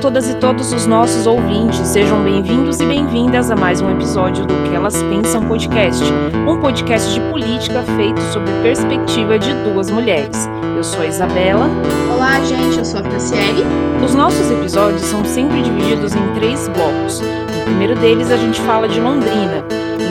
[0.00, 4.54] todas e todos os nossos ouvintes, sejam bem-vindos e bem-vindas a mais um episódio do
[4.62, 6.02] Que Elas Pensam Podcast,
[6.48, 10.48] um podcast de política feito sob a perspectiva de duas mulheres.
[10.74, 11.68] Eu sou a Isabela.
[12.14, 13.62] Olá, gente, eu sou a Franciele.
[14.02, 17.20] Os nossos episódios são sempre divididos em três blocos.
[17.20, 19.62] No primeiro deles, a gente fala de Londrina.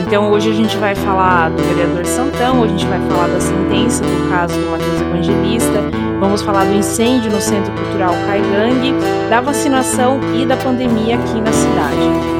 [0.06, 4.04] Então, hoje a gente vai falar do vereador Santão, a gente vai falar da sentença
[4.04, 5.82] do caso do Matheus Evangelista,
[6.20, 8.94] Vamos falar do incêndio no Centro Cultural Caigangue,
[9.30, 11.96] da vacinação e da pandemia aqui na cidade.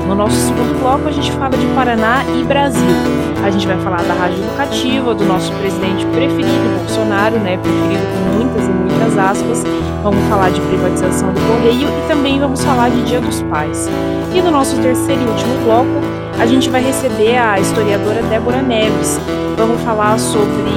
[0.06, 2.94] No nosso segundo bloco, a gente fala de Paraná e Brasil.
[3.42, 7.56] A gente vai falar da rádio educativa, do nosso presidente preferido, Bolsonaro, né?
[7.56, 9.64] Preferido com muitas e muitas aspas.
[10.02, 13.88] Vamos falar de privatização do Correio e também vamos falar de Dia dos Pais.
[14.34, 15.88] E no nosso terceiro e último bloco,
[16.38, 19.18] a gente vai receber a historiadora Débora Neves.
[19.56, 20.70] Vamos falar sobre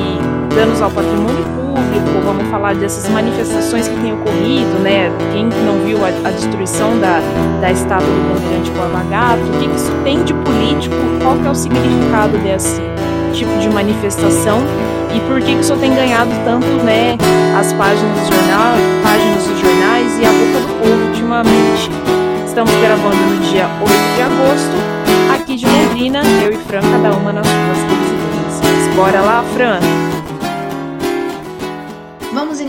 [0.55, 1.62] danos ao patrimônio público,
[1.99, 5.11] vamos falar dessas manifestações que têm ocorrido, né?
[5.31, 7.19] Quem não viu a, a destruição da,
[7.61, 11.49] da estátua do Bandeirante Borba Gato, o que, isso tem de político, qual que é
[11.49, 12.81] o significado desse
[13.33, 14.59] tipo de manifestação
[15.13, 17.17] e por que, que isso tem ganhado tanto, né,
[17.57, 21.89] as páginas dos jornais, páginas dos jornais e a boca do povo ultimamente.
[22.45, 27.33] Estamos gravando no dia 8 de agosto, aqui de Londrina, eu e Fran, cada uma
[27.33, 28.95] nas suas residências.
[28.95, 30.22] Bora lá, Fran!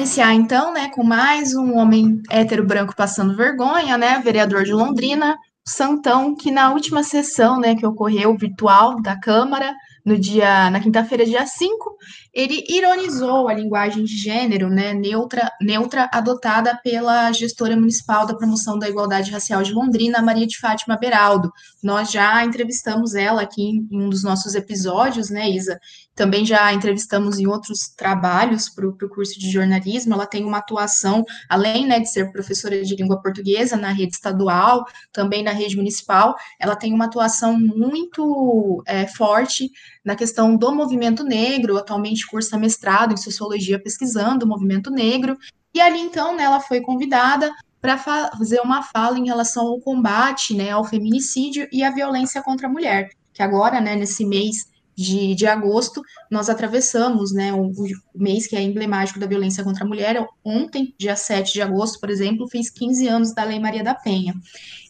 [0.05, 5.35] Iniciar então, né, com mais um homem hétero branco passando vergonha, né, vereador de Londrina,
[5.67, 9.75] Santão, que na última sessão, né, que ocorreu virtual da Câmara,
[10.05, 11.97] no dia, na quinta-feira, dia 5,
[12.35, 18.79] ele ironizou a linguagem de gênero, né, neutra, neutra adotada pela gestora municipal da promoção
[18.79, 21.51] da igualdade racial de Londrina, Maria de Fátima Beraldo.
[21.83, 25.81] Nós já entrevistamos ela aqui em um dos nossos episódios, né, Isa?
[26.15, 30.15] Também já entrevistamos em outros trabalhos para o curso de jornalismo.
[30.15, 34.85] Ela tem uma atuação, além né, de ser professora de língua portuguesa na rede estadual,
[35.13, 39.71] também na rede municipal, ela tem uma atuação muito é, forte
[40.05, 41.77] na questão do movimento negro.
[41.77, 45.37] Atualmente cursa mestrado em sociologia pesquisando o movimento negro.
[45.75, 50.55] E ali, então, né, ela foi convidada para fazer uma fala em relação ao combate
[50.55, 55.35] né, ao feminicídio e à violência contra a mulher, que agora, né, nesse mês de,
[55.35, 59.87] de agosto, nós atravessamos né, o, o, mês que é emblemático da violência contra a
[59.87, 60.25] mulher.
[60.45, 64.35] Ontem, dia 7 de agosto, por exemplo, fez 15 anos da Lei Maria da Penha.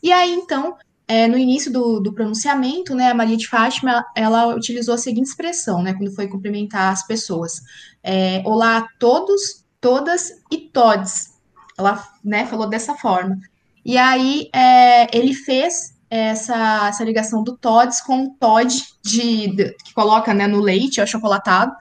[0.02, 0.76] E aí, então,
[1.08, 5.28] é, no início do, do, pronunciamento, né, a Maria de Fátima, ela utilizou a seguinte
[5.28, 7.62] expressão, né, quando foi cumprimentar as pessoas.
[8.02, 11.34] É, Olá a todos, todas e todes.
[11.78, 13.38] Ela, né, falou dessa forma.
[13.84, 19.76] E aí, é, ele fez essa, essa ligação do Todds com o Todd de, de,
[19.84, 21.74] que coloca né, no leite, achocolatado.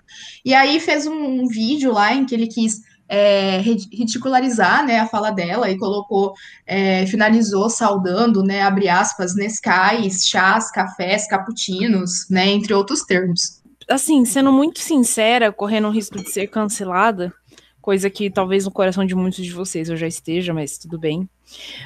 [0.44, 5.08] E aí fez um, um vídeo lá em que ele quis é, ridicularizar né, a
[5.08, 6.34] fala dela e colocou,
[6.66, 13.62] é, finalizou saudando, né, abre aspas, Nescais, chás, cafés, cappuccinos, né, entre outros termos.
[13.88, 17.32] Assim, sendo muito sincera, correndo o risco de ser cancelada,
[17.80, 21.30] coisa que talvez no coração de muitos de vocês eu já esteja, mas tudo bem,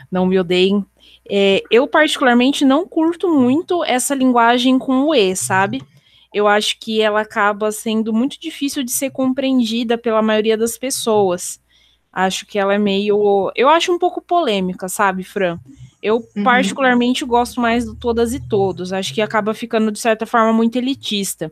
[0.09, 0.85] não me odeiem.
[1.29, 5.81] É, eu, particularmente, não curto muito essa linguagem com o E, sabe?
[6.33, 11.59] Eu acho que ela acaba sendo muito difícil de ser compreendida pela maioria das pessoas.
[12.11, 13.51] Acho que ela é meio.
[13.55, 15.59] Eu acho um pouco polêmica, sabe, Fran?
[16.01, 16.43] Eu, uhum.
[16.43, 18.93] particularmente, gosto mais do todas e todos.
[18.93, 21.51] Acho que acaba ficando, de certa forma, muito elitista.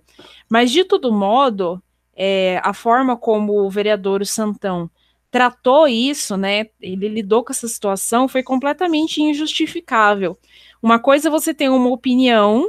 [0.50, 1.82] Mas, de todo modo,
[2.16, 4.90] é, a forma como o vereador Santão
[5.36, 6.68] tratou isso, né?
[6.82, 10.40] Ele lidou com essa situação, foi completamente injustificável.
[10.82, 12.66] Uma coisa é você ter uma opinião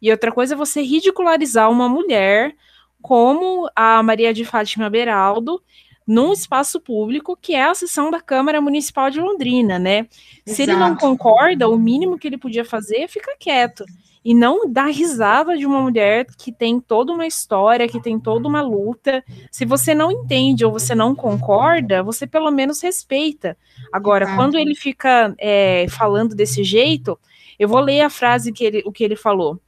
[0.00, 2.54] e outra coisa é você ridicularizar uma mulher
[3.02, 5.60] como a Maria de Fátima Beraldo
[6.06, 10.06] num espaço público que é a sessão da Câmara Municipal de Londrina, né?
[10.46, 10.54] Exato.
[10.54, 13.84] Se ele não concorda, o mínimo que ele podia fazer é ficar quieto
[14.24, 18.48] e não dar risada de uma mulher que tem toda uma história, que tem toda
[18.48, 19.22] uma luta.
[19.50, 23.56] Se você não entende ou você não concorda, você pelo menos respeita.
[23.92, 27.18] Agora, quando ele fica é, falando desse jeito,
[27.58, 29.60] eu vou ler a frase que ele, o que ele falou.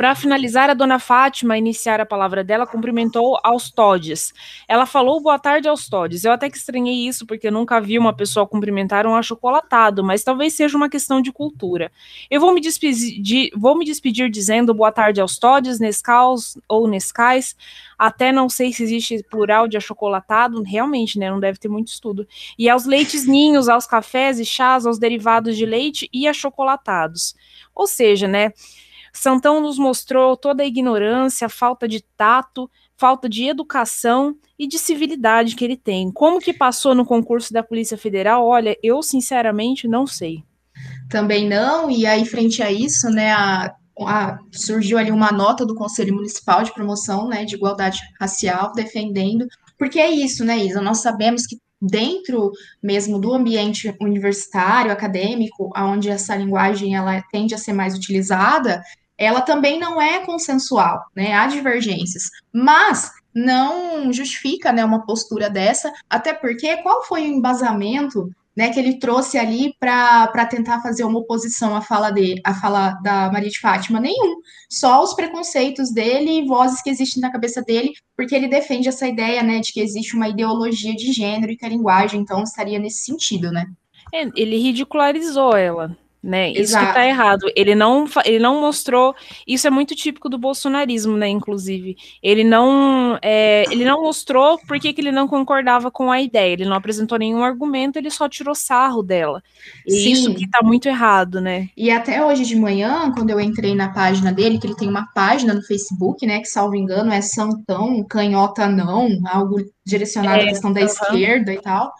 [0.00, 4.32] Para finalizar, a dona Fátima, iniciar a palavra dela, cumprimentou aos Todes.
[4.66, 6.24] Ela falou boa tarde aos Todes.
[6.24, 10.24] Eu até que estranhei isso, porque eu nunca vi uma pessoa cumprimentar um achocolatado, mas
[10.24, 11.92] talvez seja uma questão de cultura.
[12.30, 17.54] Eu vou me despedir, vou me despedir dizendo boa tarde aos Todes, Nescaus ou Nescais.
[17.98, 21.30] Até não sei se existe plural de achocolatado, realmente, né?
[21.30, 22.26] Não deve ter muito estudo.
[22.58, 27.34] E aos leites ninhos, aos cafés e chás, aos derivados de leite e achocolatados.
[27.74, 28.54] Ou seja, né?
[29.12, 34.78] Santão nos mostrou toda a ignorância, a falta de tato, falta de educação e de
[34.78, 36.12] civilidade que ele tem.
[36.12, 38.46] Como que passou no concurso da Polícia Federal?
[38.46, 40.44] Olha, eu sinceramente não sei.
[41.08, 43.74] Também não, e aí frente a isso, né, a,
[44.06, 49.46] a, surgiu ali uma nota do Conselho Municipal de Promoção, né, de Igualdade Racial, defendendo,
[49.78, 52.52] porque é isso, né, Isa, nós sabemos que dentro
[52.82, 58.82] mesmo do ambiente universitário, acadêmico, onde essa linguagem ela tende a ser mais utilizada,
[59.20, 61.34] ela também não é consensual, né?
[61.34, 68.28] Há divergências, mas não justifica, né, uma postura dessa, até porque qual foi o embasamento
[68.56, 72.92] né, que ele trouxe ali para tentar fazer uma oposição à fala dele, à fala
[73.02, 74.40] da Maria de Fátima, nenhum.
[74.68, 79.06] Só os preconceitos dele e vozes que existem na cabeça dele, porque ele defende essa
[79.06, 82.78] ideia, né, de que existe uma ideologia de gênero e que a linguagem então estaria
[82.78, 83.66] nesse sentido, né?
[84.12, 86.50] É, ele ridicularizou ela, né?
[86.50, 86.86] Isso Exato.
[86.86, 87.50] que tá errado.
[87.56, 89.14] Ele não, ele não mostrou.
[89.46, 91.28] Isso é muito típico do bolsonarismo, né?
[91.28, 96.52] Inclusive, ele não, é, ele não mostrou por que, ele não concordava com a ideia.
[96.52, 97.98] Ele não apresentou nenhum argumento.
[97.98, 99.42] Ele só tirou sarro dela.
[99.86, 101.68] E isso que tá muito errado, né?
[101.76, 105.06] E até hoje de manhã, quando eu entrei na página dele, que ele tem uma
[105.14, 106.40] página no Facebook, né?
[106.40, 111.60] Que salvo engano é Santão Canhota não, algo direcionado é, à questão da esquerda e
[111.60, 111.92] tal.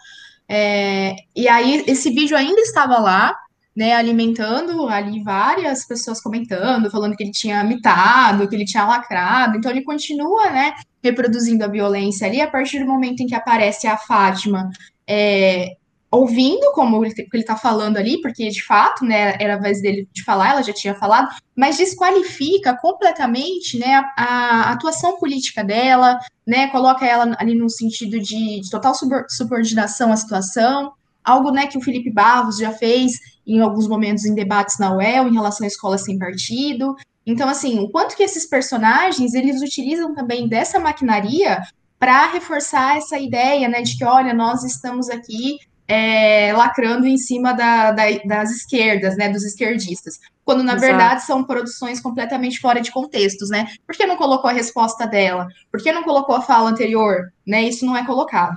[0.46, 3.36] É, e aí esse vídeo ainda estava lá
[3.80, 9.56] né, alimentando ali várias pessoas comentando, falando que ele tinha mitado, que ele tinha lacrado.
[9.56, 13.86] Então ele continua, né, reproduzindo a violência ali a partir do momento em que aparece
[13.86, 14.68] a Fátima
[15.08, 15.76] é,
[16.10, 20.22] ouvindo como ele está falando ali, porque de fato, né, era a vez dele de
[20.24, 26.66] falar, ela já tinha falado, mas desqualifica completamente, né, a, a atuação política dela, né,
[26.66, 28.92] coloca ela ali no sentido de, de total
[29.26, 30.92] subordinação à situação,
[31.24, 33.12] algo, né, que o Felipe Barros já fez
[33.54, 36.94] em alguns momentos em debates na UEL em relação à escola sem partido.
[37.26, 41.60] Então, assim, o quanto que esses personagens eles utilizam também dessa maquinaria
[41.98, 47.52] para reforçar essa ideia, né, de que, olha, nós estamos aqui é, lacrando em cima
[47.52, 50.86] da, da, das esquerdas, né, dos esquerdistas, quando na Exato.
[50.86, 53.66] verdade são produções completamente fora de contextos, né?
[53.84, 55.48] Por que não colocou a resposta dela?
[55.70, 57.32] Por que não colocou a fala anterior?
[57.44, 57.64] Né?
[57.64, 58.56] Isso não é colocado.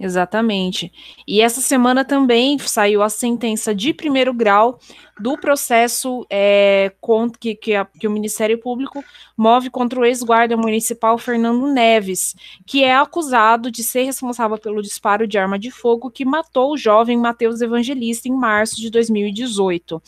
[0.00, 0.90] Exatamente.
[1.28, 4.78] E essa semana também saiu a sentença de primeiro grau
[5.20, 6.90] do processo é,
[7.38, 9.04] que, que, a, que, o Ministério Público
[9.36, 15.28] move contra o ex-guarda municipal Fernando Neves, que é acusado de ser responsável pelo disparo
[15.28, 20.02] de arma de fogo que matou o jovem Matheus Evangelista em março de 2018.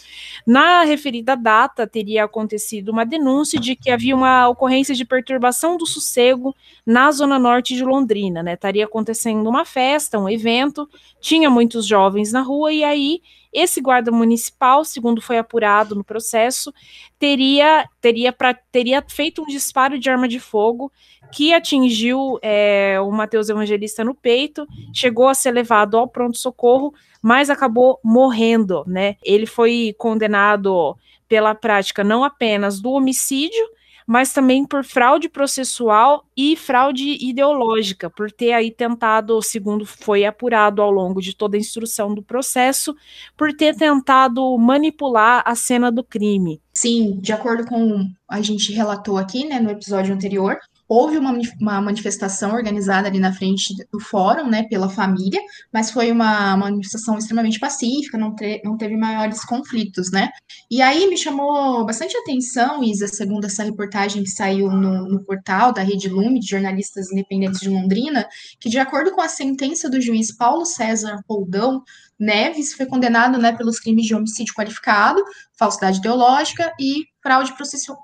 [0.46, 5.86] Na referida data, teria acontecido uma denúncia de que havia uma ocorrência de perturbação do
[5.86, 6.56] sossego
[6.86, 8.54] na zona norte de Londrina, né?
[8.54, 9.81] Estaria acontecendo uma festa,
[10.18, 10.88] um evento,
[11.20, 13.20] tinha muitos jovens na rua e aí
[13.52, 16.72] esse guarda municipal, segundo foi apurado no processo,
[17.18, 20.90] teria, teria, pra, teria feito um disparo de arma de fogo
[21.30, 27.50] que atingiu é, o Mateus Evangelista no peito, chegou a ser levado ao pronto-socorro, mas
[27.50, 29.16] acabou morrendo, né?
[29.22, 30.96] Ele foi condenado
[31.28, 33.64] pela prática não apenas do homicídio,
[34.12, 40.82] mas também por fraude processual e fraude ideológica, por ter aí tentado, segundo foi apurado
[40.82, 42.94] ao longo de toda a instrução do processo,
[43.38, 46.60] por ter tentado manipular a cena do crime.
[46.74, 50.58] Sim, de acordo com a gente relatou aqui, né, no episódio anterior,
[50.94, 55.40] Houve uma, uma, manifestação organizada ali na frente do fórum, né, pela família,
[55.72, 60.28] mas foi uma, manifestação extremamente pacífica, não, te, não teve maiores conflitos, né?
[60.70, 65.72] E aí me chamou bastante atenção, Isa, segundo essa reportagem que saiu no, no portal
[65.72, 68.28] da Rede Lume, de jornalistas independentes de Londrina,
[68.60, 71.82] que de acordo com a sentença do juiz Paulo César Roldão,
[72.18, 75.24] Neves foi condenado né, pelos crimes de homicídio qualificado,
[75.58, 77.98] falsidade ideológica e fraude processual,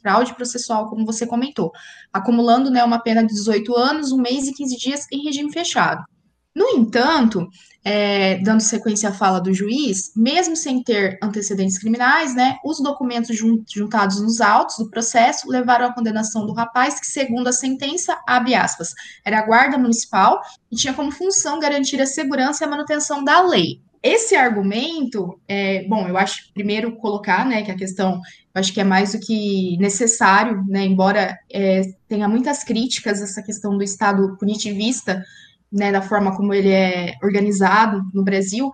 [0.00, 1.72] fraude processual, como você comentou,
[2.12, 6.04] acumulando né, uma pena de 18 anos, um mês e 15 dias em regime fechado.
[6.54, 7.48] No entanto,
[7.84, 13.36] é, dando sequência à fala do juiz, mesmo sem ter antecedentes criminais, né, os documentos
[13.72, 18.54] juntados nos autos do processo levaram à condenação do rapaz, que, segundo a sentença, abre
[18.54, 18.92] aspas,
[19.24, 23.80] era guarda municipal e tinha como função garantir a segurança e a manutenção da lei.
[24.02, 28.14] Esse argumento, é, bom, eu acho primeiro colocar, né, que a questão,
[28.54, 33.42] eu acho que é mais do que necessário, né, embora é, tenha muitas críticas essa
[33.42, 35.22] questão do Estado punitivista,
[35.70, 38.72] né, da forma como ele é organizado no Brasil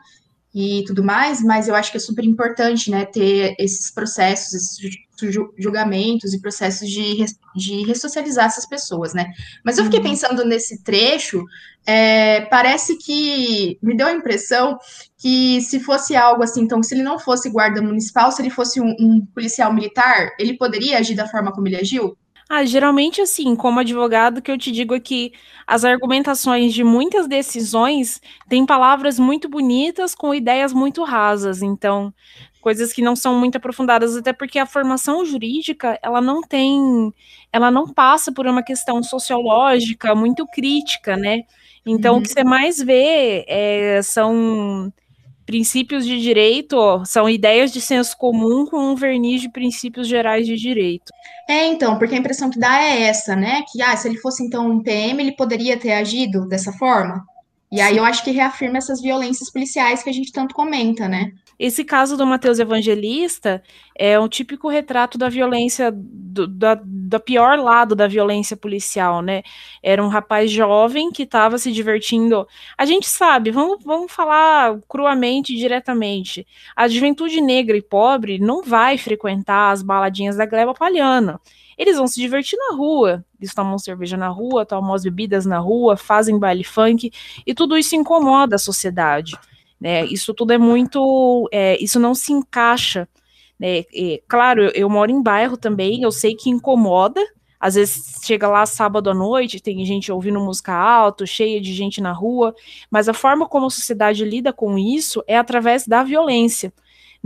[0.59, 5.35] e tudo mais, mas eu acho que é super importante, né, ter esses processos, esses
[5.59, 9.27] julgamentos e processos de, de ressocializar essas pessoas, né.
[9.63, 10.07] Mas eu fiquei uhum.
[10.07, 11.45] pensando nesse trecho,
[11.85, 14.79] é, parece que me deu a impressão
[15.19, 18.81] que se fosse algo assim, então, se ele não fosse guarda municipal, se ele fosse
[18.81, 22.17] um, um policial militar, ele poderia agir da forma como ele agiu?
[22.49, 25.33] Ah, geralmente, assim, como advogado, que eu te digo é que
[25.67, 32.15] as argumentações de muitas decisões têm palavras muito bonitas com ideias muito rasas, então,
[32.61, 37.13] coisas que não são muito aprofundadas, até porque a formação jurídica, ela não tem,
[37.53, 41.43] ela não passa por uma questão sociológica muito crítica, né?
[41.85, 42.21] Então, uhum.
[42.21, 44.93] o que você mais vê é, são
[45.47, 50.57] princípios de direito, são ideias de senso comum com um verniz de princípios gerais de
[50.57, 51.13] direito.
[51.49, 53.63] É, então, porque a impressão que dá é essa, né?
[53.71, 57.25] Que ah, se ele fosse então um PM, ele poderia ter agido dessa forma.
[57.71, 61.33] E aí eu acho que reafirma essas violências policiais que a gente tanto comenta, né?
[61.59, 63.63] Esse caso do Mateus Evangelista
[63.97, 69.43] é um típico retrato da violência, do, da, pior lado da violência policial, né?
[69.83, 72.47] Era um rapaz jovem que estava se divertindo.
[72.77, 76.47] A gente sabe, vamos, vamos falar cruamente, diretamente.
[76.75, 81.41] A juventude negra e pobre não vai frequentar as baladinhas da gleba palhana.
[81.79, 85.59] Eles vão se divertir na rua, eles tomam cerveja na rua, tomam as bebidas na
[85.59, 87.11] rua, fazem baile funk,
[87.47, 89.37] e tudo isso incomoda a sociedade.
[89.81, 90.05] Né?
[90.07, 91.49] Isso tudo é muito.
[91.53, 93.09] É, isso não se encaixa.
[93.59, 93.85] Né?
[94.29, 97.21] Claro, eu, eu moro em bairro também, eu sei que incomoda.
[97.59, 102.03] Às vezes chega lá sábado à noite, tem gente ouvindo música alto, cheia de gente
[102.03, 102.55] na rua,
[102.91, 106.73] mas a forma como a sociedade lida com isso é através da violência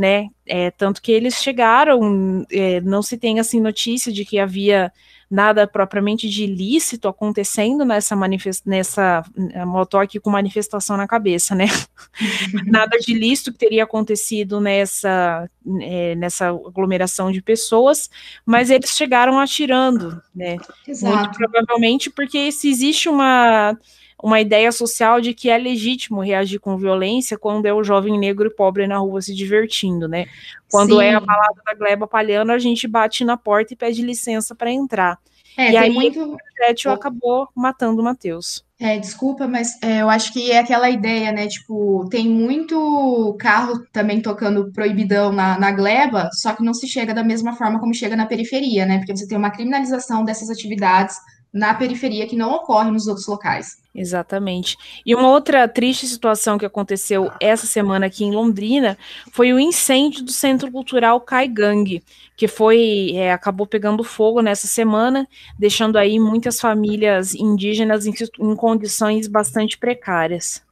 [0.00, 0.28] né?
[0.46, 4.90] É, tanto que eles chegaram, é, não se tem assim notícia de que havia
[5.30, 9.22] nada propriamente de ilícito acontecendo nessa manifest nessa
[9.64, 11.66] moto aqui com manifestação na cabeça, né?
[12.66, 15.48] nada de ilícito que teria acontecido nessa
[15.80, 18.10] é, nessa aglomeração de pessoas,
[18.44, 20.56] mas eles chegaram atirando, né?
[20.86, 21.16] Exato.
[21.16, 23.78] Muito provavelmente porque se existe uma
[24.22, 28.46] uma ideia social de que é legítimo reagir com violência quando é o jovem negro
[28.46, 30.26] e pobre na rua se divertindo, né?
[30.70, 31.04] Quando Sim.
[31.04, 34.70] é a balada da gleba palhana, a gente bate na porta e pede licença para
[34.70, 35.18] entrar.
[35.56, 36.22] É, e aí muito...
[36.22, 38.64] o projétil acabou matando o Matheus.
[38.78, 41.46] É, desculpa, mas é, eu acho que é aquela ideia, né?
[41.48, 47.12] Tipo, tem muito carro também tocando proibidão na, na gleba, só que não se chega
[47.12, 48.98] da mesma forma como chega na periferia, né?
[48.98, 51.16] Porque você tem uma criminalização dessas atividades
[51.52, 53.78] na periferia que não ocorre nos outros locais.
[53.94, 54.76] Exatamente.
[55.04, 58.96] E uma outra triste situação que aconteceu essa semana aqui em Londrina
[59.32, 62.00] foi o incêndio do Centro Cultural Caigang,
[62.36, 65.26] que foi é, acabou pegando fogo nessa semana,
[65.58, 70.62] deixando aí muitas famílias indígenas em, em condições bastante precárias.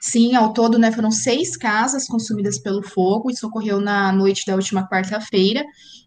[0.00, 3.30] Sim, ao todo, né, foram seis casas consumidas pelo fogo.
[3.30, 5.64] Isso ocorreu na noite da última quarta-feira.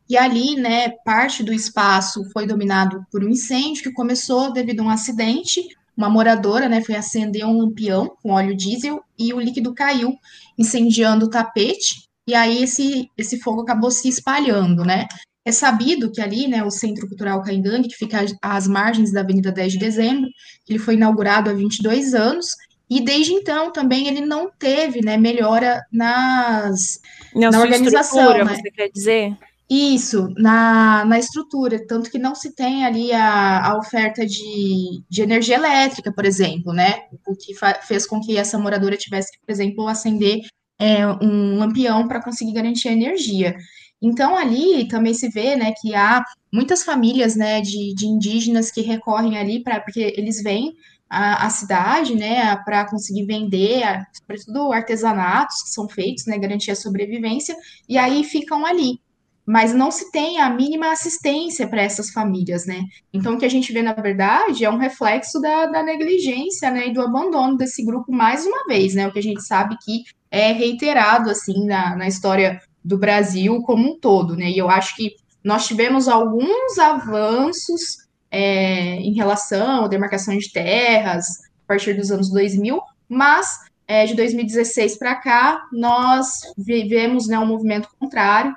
[0.10, 4.84] E ali, né, parte do espaço foi dominado por um incêndio que começou devido a
[4.84, 5.62] um acidente.
[5.96, 10.16] Uma moradora, né, foi acender um lampião com óleo diesel e o líquido caiu,
[10.58, 12.08] incendiando o tapete.
[12.28, 15.08] E aí esse, esse fogo acabou se espalhando, né?
[15.46, 19.50] É sabido que ali, né, o Centro Cultural Caingangue, que fica às margens da Avenida
[19.50, 20.30] 10 de Dezembro,
[20.68, 22.48] ele foi inaugurado há 22 anos,
[22.90, 27.00] e desde então também ele não teve, né, melhora nas
[27.34, 28.56] na, na organização, né?
[28.56, 29.38] você quer dizer?
[29.70, 35.22] Isso, na, na estrutura, tanto que não se tem ali a, a oferta de, de
[35.22, 37.02] energia elétrica, por exemplo, né?
[37.26, 37.54] O que
[37.86, 40.40] fez com que essa moradora tivesse que, por exemplo, acender
[40.80, 43.58] é, um lampião para conseguir garantir a energia.
[44.02, 48.82] Então, ali também se vê, né, que há muitas famílias, né, de, de indígenas que
[48.82, 50.76] recorrem ali para, porque eles vêm
[51.10, 53.82] a cidade, né, para conseguir vender,
[54.14, 57.56] sobretudo artesanatos que são feitos, né, garantir a sobrevivência,
[57.88, 59.00] e aí ficam ali
[59.48, 62.84] mas não se tem a mínima assistência para essas famílias, né?
[63.14, 66.88] Então, o que a gente vê, na verdade, é um reflexo da, da, negligência, né,
[66.88, 69.08] e do abandono desse grupo mais uma vez, né?
[69.08, 73.90] O que a gente sabe que é reiterado, assim, na, na história do Brasil como
[73.90, 74.50] um todo, né?
[74.50, 81.40] E eu acho que nós tivemos alguns avanços é, em relação à demarcação de terras
[81.64, 83.48] a partir dos anos 2000, mas
[83.88, 86.28] é, de 2016 para cá, nós
[86.58, 88.54] vivemos né, um movimento contrário,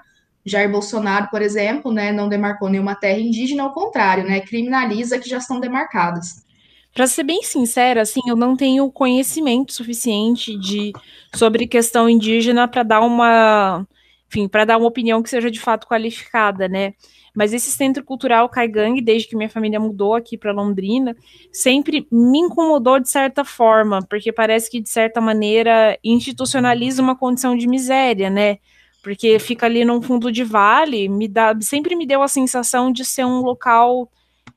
[0.50, 5.28] Jair Bolsonaro, por exemplo, né, não demarcou nenhuma terra indígena, ao contrário, né, criminaliza que
[5.28, 6.44] já estão demarcadas.
[6.92, 10.92] Para ser bem sincera, assim, eu não tenho conhecimento suficiente de
[11.34, 13.86] sobre questão indígena para dar uma,
[14.28, 16.94] enfim, para dar uma opinião que seja de fato qualificada, né?
[17.34, 21.16] Mas esse centro cultural Caigang, desde que minha família mudou aqui para Londrina,
[21.52, 27.56] sempre me incomodou de certa forma, porque parece que de certa maneira institucionaliza uma condição
[27.56, 28.58] de miséria, né?
[29.02, 33.04] Porque fica ali num fundo de vale, me dá, sempre me deu a sensação de
[33.04, 34.10] ser um local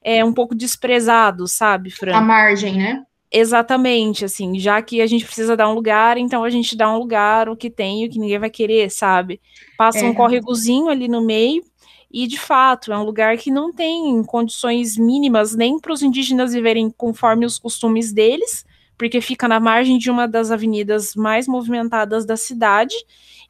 [0.03, 2.15] é, um pouco desprezado, sabe, Fran?
[2.15, 3.03] A margem, né?
[3.31, 6.99] Exatamente, assim, já que a gente precisa dar um lugar, então a gente dá um
[6.99, 9.41] lugar, o que tem, o que ninguém vai querer, sabe?
[9.75, 10.03] Passa é.
[10.03, 11.63] um córregozinho ali no meio,
[12.13, 16.53] E, de fato, é um lugar que não tem condições mínimas nem para os indígenas
[16.53, 18.63] viverem conforme os costumes deles,
[18.95, 22.93] porque fica na margem de uma das avenidas mais movimentadas da cidade,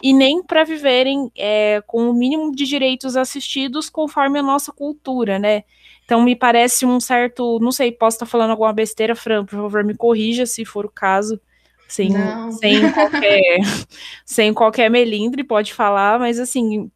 [0.04, 5.40] e nem para viverem é, com o mínimo de direitos assistidos conforme a nossa cultura,
[5.40, 5.64] né?
[6.04, 9.82] Então me parece um certo, não sei, posso estar falando alguma besteira, Fran, por favor,
[9.86, 11.40] me corrija se for o caso,
[11.88, 12.12] sem,
[12.60, 13.60] sem qualquer,
[14.26, 16.92] sem qualquer melindre, pode falar, mas assim,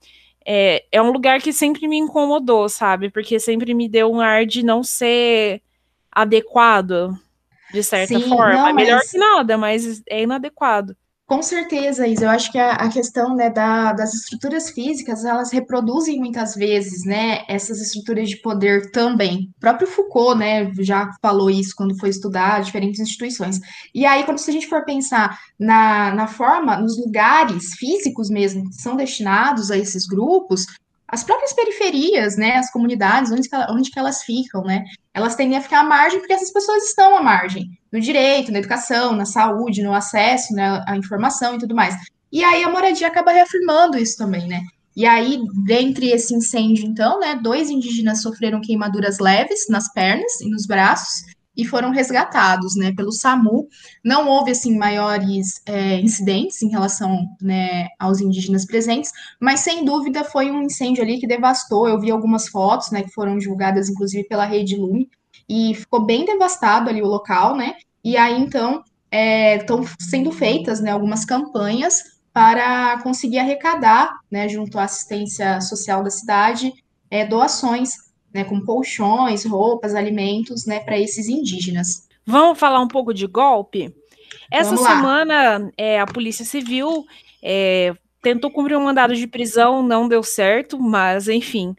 [0.45, 3.09] é, é um lugar que sempre me incomodou, sabe?
[3.09, 5.61] Porque sempre me deu um ar de não ser
[6.11, 7.17] adequado,
[7.71, 8.53] de certa Sim, forma.
[8.53, 9.11] Não, é melhor mas...
[9.11, 10.93] que nada, mas é inadequado.
[11.27, 12.23] Com certeza, Isa.
[12.23, 17.03] Eu acho que a, a questão né, da, das estruturas físicas, elas reproduzem muitas vezes,
[17.03, 19.51] né, essas estruturas de poder também.
[19.57, 23.59] O próprio Foucault, né, já falou isso quando foi estudar diferentes instituições.
[23.93, 28.69] E aí, quando se a gente for pensar na, na forma, nos lugares físicos mesmo
[28.69, 30.65] que são destinados a esses grupos,
[31.07, 34.83] as próprias periferias, né, as comunidades, onde, onde que elas ficam, né,
[35.13, 38.59] elas tendem a ficar à margem porque essas pessoas estão à margem, no direito, na
[38.59, 41.95] educação, na saúde, no acesso né, à informação e tudo mais.
[42.31, 44.61] E aí a moradia acaba reafirmando isso também, né.
[44.97, 50.49] E aí, dentre esse incêndio, então, né, dois indígenas sofreram queimaduras leves nas pernas e
[50.49, 51.23] nos braços,
[51.57, 53.67] e foram resgatados, né, pelo SAMU.
[54.05, 59.11] Não houve, assim, maiores é, incidentes em relação, né, aos indígenas presentes,
[59.41, 61.89] mas, sem dúvida, foi um incêndio ali que devastou.
[61.89, 65.09] Eu vi algumas fotos, né, que foram divulgadas, inclusive, pela Rede Lume,
[65.49, 67.73] e ficou bem devastado ali o local, né,
[68.03, 74.77] e aí, então, estão é, sendo feitas, né, algumas campanhas para conseguir arrecadar, né, junto
[74.77, 76.71] à assistência social da cidade,
[77.09, 82.07] é, doações né, com colchões, roupas, alimentos, né, para esses indígenas.
[82.25, 83.93] Vamos falar um pouco de golpe?
[84.51, 87.05] Essa semana, é, a Polícia Civil
[87.41, 91.75] é, tentou cumprir um mandado de prisão, não deu certo, mas enfim,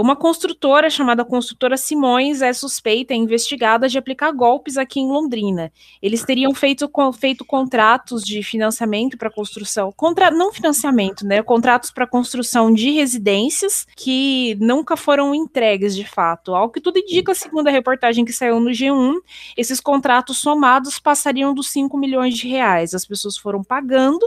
[0.00, 5.72] uma construtora chamada Construtora Simões é suspeita e investigada de aplicar golpes aqui em Londrina.
[6.02, 11.42] Eles teriam feito, feito contratos de financiamento para construção, contra, não financiamento, né?
[11.42, 16.54] Contratos para construção de residências que nunca foram entregues de fato.
[16.54, 19.14] Ao que tudo indica, segundo a reportagem que saiu no G1,
[19.56, 22.94] esses contratos somados passariam dos 5 milhões de reais.
[22.94, 24.26] As pessoas foram pagando,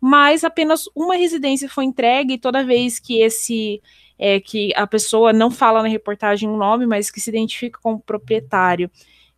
[0.00, 3.80] mas apenas uma residência foi entregue e toda vez que esse
[4.18, 8.00] é, que a pessoa não fala na reportagem o nome, mas que se identifica como
[8.00, 8.90] proprietário,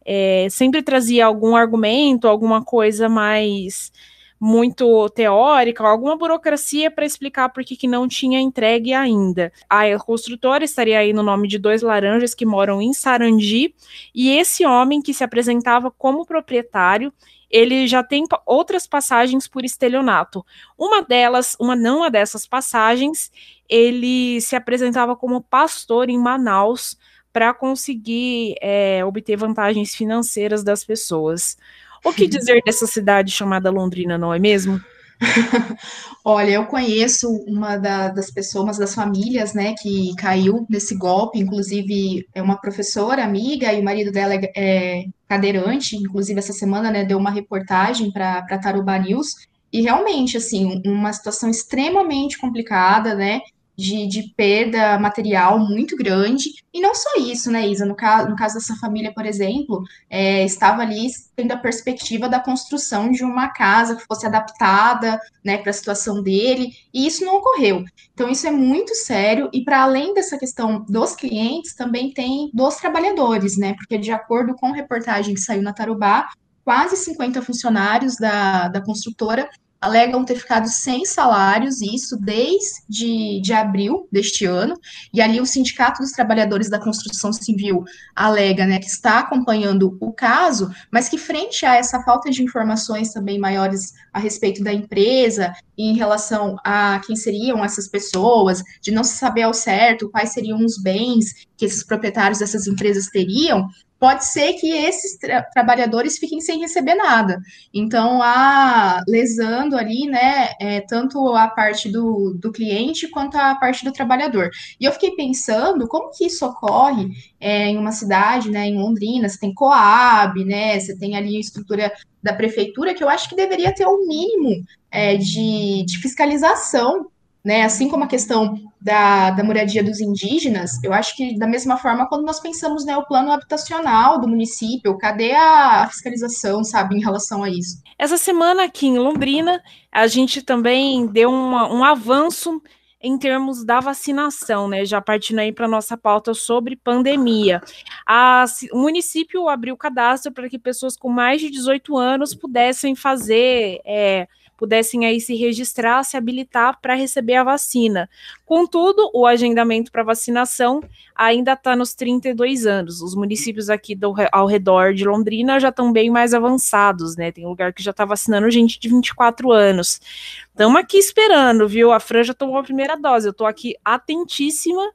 [0.04, 3.90] é, sempre trazia algum argumento, alguma coisa mais
[4.38, 9.52] muito teórica, alguma burocracia para explicar por que não tinha entregue ainda.
[9.68, 13.74] A construtora estaria aí no nome de dois laranjas que moram em Sarandi,
[14.14, 17.12] e esse homem que se apresentava como proprietário,
[17.50, 20.44] ele já tem outras passagens por estelionato.
[20.76, 23.30] Uma delas, uma não uma dessas passagens,
[23.68, 26.96] ele se apresentava como pastor em Manaus
[27.32, 31.56] para conseguir é, obter vantagens financeiras das pessoas.
[32.04, 34.80] O que dizer dessa cidade chamada Londrina, não é mesmo?
[36.24, 41.38] Olha, eu conheço uma da, das pessoas, uma das famílias, né, que caiu nesse golpe,
[41.38, 46.90] inclusive é uma professora amiga e o marido dela é, é cadeirante, inclusive essa semana,
[46.90, 49.34] né, deu uma reportagem para Tarubá News,
[49.72, 53.40] e realmente, assim, uma situação extremamente complicada, né,
[53.76, 56.50] de, de, perda material muito grande.
[56.72, 57.84] E não só isso, né, Isa?
[57.84, 62.40] No caso, no caso dessa família, por exemplo, é, estava ali tendo a perspectiva da
[62.40, 67.36] construção de uma casa que fosse adaptada né, para a situação dele, e isso não
[67.36, 67.84] ocorreu.
[68.14, 72.76] Então, isso é muito sério, e para além dessa questão dos clientes, também tem dos
[72.76, 73.74] trabalhadores, né?
[73.74, 76.28] Porque, de acordo com a reportagem que saiu na Tarubá,
[76.64, 79.48] quase 50 funcionários da, da construtora
[79.80, 84.78] alegam ter ficado sem salários, isso desde de abril deste ano,
[85.12, 87.84] e ali o Sindicato dos Trabalhadores da Construção Civil
[88.14, 93.12] alega né, que está acompanhando o caso, mas que frente a essa falta de informações
[93.12, 98.90] também maiores a respeito da empresa e em relação a quem seriam essas pessoas, de
[98.90, 103.68] não se saber ao certo quais seriam os bens que esses proprietários dessas empresas teriam,
[103.98, 107.40] pode ser que esses tra trabalhadores fiquem sem receber nada.
[107.72, 113.84] Então, a lesando ali, né, é, tanto a parte do, do cliente quanto a parte
[113.84, 114.50] do trabalhador.
[114.80, 117.08] E eu fiquei pensando como que isso ocorre
[117.40, 121.40] é, em uma cidade, né, em Londrina, você tem Coab, né, você tem ali a
[121.40, 127.10] estrutura da prefeitura, que eu acho que deveria ter um mínimo é, de, de fiscalização
[127.46, 127.62] né?
[127.62, 132.08] Assim como a questão da, da moradia dos indígenas, eu acho que da mesma forma
[132.08, 137.44] quando nós pensamos né, o plano habitacional do município, cadê a fiscalização, sabe, em relação
[137.44, 137.80] a isso?
[137.96, 142.60] Essa semana aqui em Londrina, a gente também deu uma, um avanço
[143.00, 144.84] em termos da vacinação, né?
[144.84, 147.62] Já partindo aí para nossa pauta sobre pandemia.
[148.04, 153.80] A, o município abriu cadastro para que pessoas com mais de 18 anos pudessem fazer.
[153.84, 158.08] É, pudessem aí se registrar, se habilitar para receber a vacina.
[158.44, 160.82] Contudo, o agendamento para vacinação
[161.14, 163.00] ainda está nos 32 anos.
[163.00, 167.30] Os municípios aqui do, ao redor de Londrina já estão bem mais avançados, né?
[167.30, 170.00] Tem lugar que já está vacinando gente de 24 anos.
[170.48, 171.92] Estamos aqui esperando, viu?
[171.92, 173.28] A Fran já tomou a primeira dose.
[173.28, 174.90] Eu estou aqui atentíssima,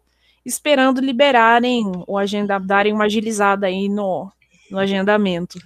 [0.46, 4.32] esperando liberarem o agenda, darem uma agilizada aí no,
[4.72, 5.60] no agendamento.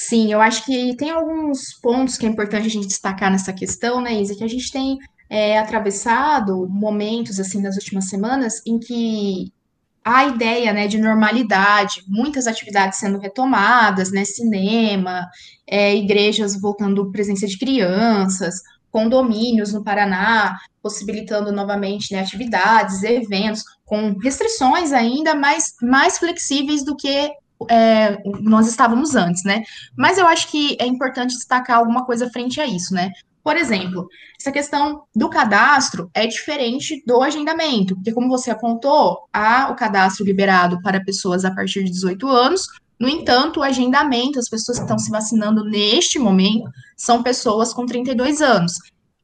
[0.00, 4.00] Sim, eu acho que tem alguns pontos que é importante a gente destacar nessa questão,
[4.00, 4.96] né, Isa, que a gente tem
[5.28, 9.52] é, atravessado momentos, assim, nas últimas semanas em que
[10.04, 15.26] a ideia, né, de normalidade, muitas atividades sendo retomadas, né, cinema,
[15.66, 18.54] é, igrejas voltando presença de crianças,
[18.92, 26.94] condomínios no Paraná, possibilitando novamente né, atividades, eventos, com restrições ainda mais, mais flexíveis do
[26.94, 27.32] que
[27.70, 29.62] é, nós estávamos antes, né?
[29.96, 33.10] Mas eu acho que é importante destacar alguma coisa frente a isso, né?
[33.42, 39.70] Por exemplo, essa questão do cadastro é diferente do agendamento, porque, como você apontou, há
[39.70, 42.66] o cadastro liberado para pessoas a partir de 18 anos,
[42.98, 47.86] no entanto, o agendamento, as pessoas que estão se vacinando neste momento, são pessoas com
[47.86, 48.72] 32 anos.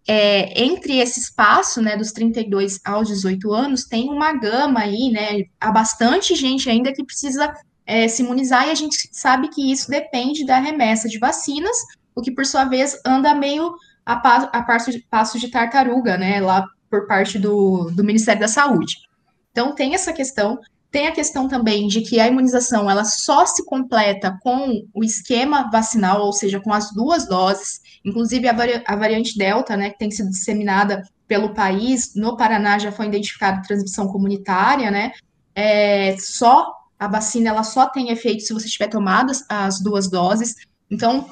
[0.06, 5.44] É, entre esse espaço, né, dos 32 aos 18 anos, tem uma gama aí, né,
[5.60, 7.52] há bastante gente ainda que precisa
[7.86, 11.76] é, se imunizar, e a gente sabe que isso depende da remessa de vacinas,
[12.14, 16.16] o que, por sua vez, anda meio a, pa a passo, de, passo de tartaruga,
[16.16, 18.96] né, lá por parte do, do Ministério da Saúde.
[19.50, 20.58] Então, tem essa questão,
[20.90, 25.68] tem a questão também de que a imunização, ela só se completa com o esquema
[25.70, 29.98] vacinal, ou seja, com as duas doses, inclusive a, vari a variante Delta, né, que
[29.98, 35.12] tem sido disseminada pelo país, no Paraná já foi identificada transmissão comunitária, né,
[35.54, 36.66] é, só
[37.04, 40.54] a vacina ela só tem efeito se você tiver tomado as duas doses.
[40.90, 41.26] Então,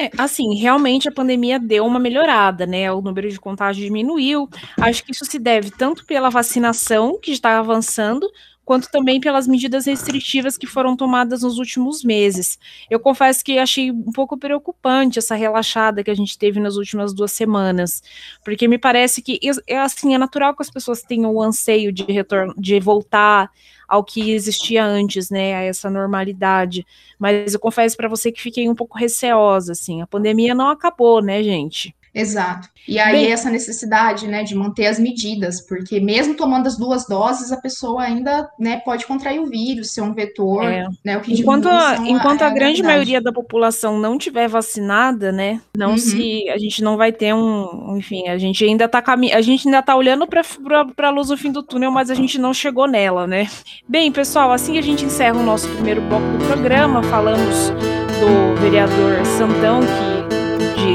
[0.00, 2.90] É, assim, realmente a pandemia deu uma melhorada, né?
[2.92, 4.48] O número de contágio diminuiu.
[4.80, 8.30] Acho que isso se deve tanto pela vacinação, que está avançando,
[8.64, 12.58] quanto também pelas medidas restritivas que foram tomadas nos últimos meses.
[12.88, 17.12] Eu confesso que achei um pouco preocupante essa relaxada que a gente teve nas últimas
[17.12, 18.00] duas semanas,
[18.44, 22.04] porque me parece que é assim, é natural que as pessoas tenham o anseio de
[22.04, 23.50] retorno, de voltar
[23.88, 26.86] ao que existia antes, né, a essa normalidade.
[27.18, 30.02] Mas eu confesso para você que fiquei um pouco receosa, assim.
[30.02, 31.94] A pandemia não acabou, né, gente?
[32.14, 32.68] Exato.
[32.86, 37.06] E aí Bem, essa necessidade, né, de manter as medidas, porque mesmo tomando as duas
[37.06, 40.86] doses, a pessoa ainda, né, pode contrair o vírus, ser um vetor, é.
[41.04, 45.90] né, enquanto a, enquanto a, a grande maioria da população não tiver vacinada, né, não
[45.90, 45.98] uhum.
[45.98, 49.68] se a gente não vai ter um, enfim, a gente ainda tá cami a gente
[49.68, 52.86] ainda tá olhando para a luz no fim do túnel, mas a gente não chegou
[52.86, 53.48] nela, né?
[53.86, 57.70] Bem, pessoal, assim a gente encerra o nosso primeiro bloco do programa, falamos
[58.18, 60.17] do vereador Santão que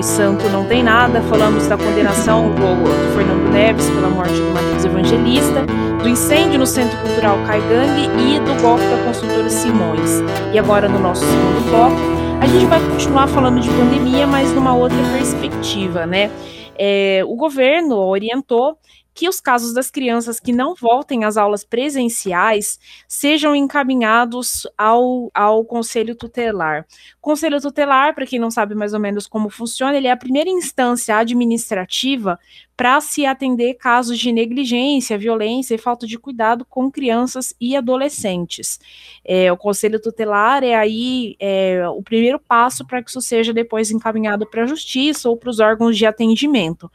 [0.01, 4.86] santo não tem nada, falamos da condenação do, do Fernando Neves pela morte do Matheus
[4.86, 5.65] Evangelista,
[6.01, 10.21] do incêndio no Centro Cultural Caigangue e do golpe da construtora Simões.
[10.53, 11.97] E agora, no nosso segundo bloco,
[12.41, 16.32] a gente vai continuar falando de pandemia, mas numa outra perspectiva, né?
[16.77, 18.77] É, o governo orientou
[19.13, 25.63] que os casos das crianças que não voltem às aulas presenciais sejam encaminhados ao, ao
[25.63, 26.86] Conselho Tutelar.
[27.21, 30.49] Conselho Tutelar, para quem não sabe mais ou menos como funciona, ele é a primeira
[30.49, 32.39] instância administrativa
[32.75, 38.79] para se atender casos de negligência, violência e falta de cuidado com crianças e adolescentes.
[39.23, 43.91] É, o Conselho Tutelar é aí é, o primeiro passo para que isso seja depois
[43.91, 46.91] encaminhado para a Justiça ou para os órgãos de atendimento.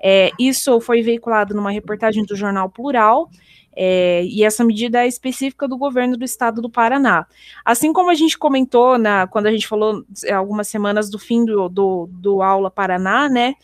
[0.00, 3.30] É, isso foi veiculado numa reportagem do jornal Plural.
[3.74, 7.26] É, e essa medida é específica do governo do estado do Paraná.
[7.64, 11.44] Assim como a gente comentou na, quando a gente falou é, algumas semanas do fim
[11.44, 13.54] do, do, do aula Paraná, né?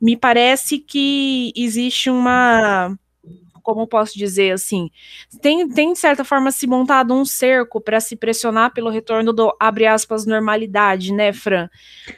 [0.00, 2.96] Me parece que existe uma
[3.68, 4.90] como posso dizer assim,
[5.42, 9.54] tem, tem de certa forma se montado um cerco para se pressionar pelo retorno do
[9.60, 11.68] abre aspas normalidade, né, Fran?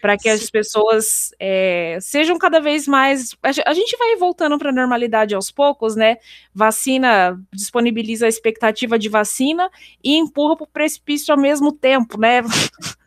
[0.01, 3.37] Para que as pessoas é, sejam cada vez mais.
[3.67, 6.19] A gente vai voltando para a normalidade aos poucos, né?
[6.55, 9.69] Vacina disponibiliza a expectativa de vacina
[10.05, 12.43] e empurra para o precipício ao mesmo tempo, né?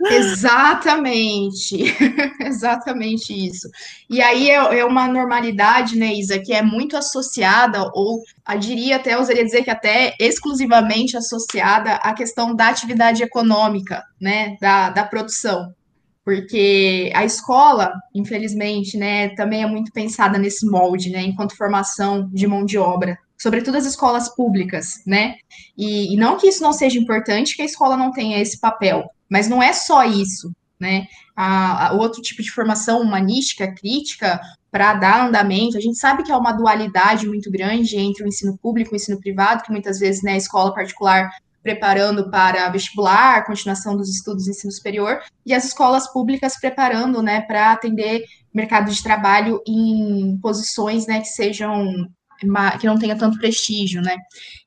[0.01, 1.77] Exatamente,
[2.43, 3.69] exatamente isso.
[4.09, 8.97] E aí é, é, uma normalidade, né, Isa, que é muito associada, ou eu diria
[8.97, 15.03] até, ousaria dizer que até exclusivamente associada à questão da atividade econômica, né, da, da
[15.05, 15.73] produção.
[16.25, 22.47] Porque a escola, infelizmente, né, também é muito pensada nesse molde, né, enquanto formação de
[22.47, 25.35] mão de obra, sobretudo as escolas públicas, né?
[25.77, 29.09] E, e não que isso não seja importante, que a escola não tenha esse papel,
[29.29, 30.51] mas não é só isso,
[30.83, 31.07] né?
[31.35, 35.77] A, a outro tipo de formação humanística, crítica, para dar andamento.
[35.77, 38.97] A gente sabe que há uma dualidade muito grande entre o ensino público e o
[38.97, 41.29] ensino privado, que muitas vezes, né, a escola particular
[41.63, 47.41] preparando para vestibular, continuação dos estudos de ensino superior, e as escolas públicas preparando, né,
[47.41, 52.07] para atender mercado de trabalho em posições, né, que sejam
[52.79, 54.17] que não tenha tanto prestígio, né?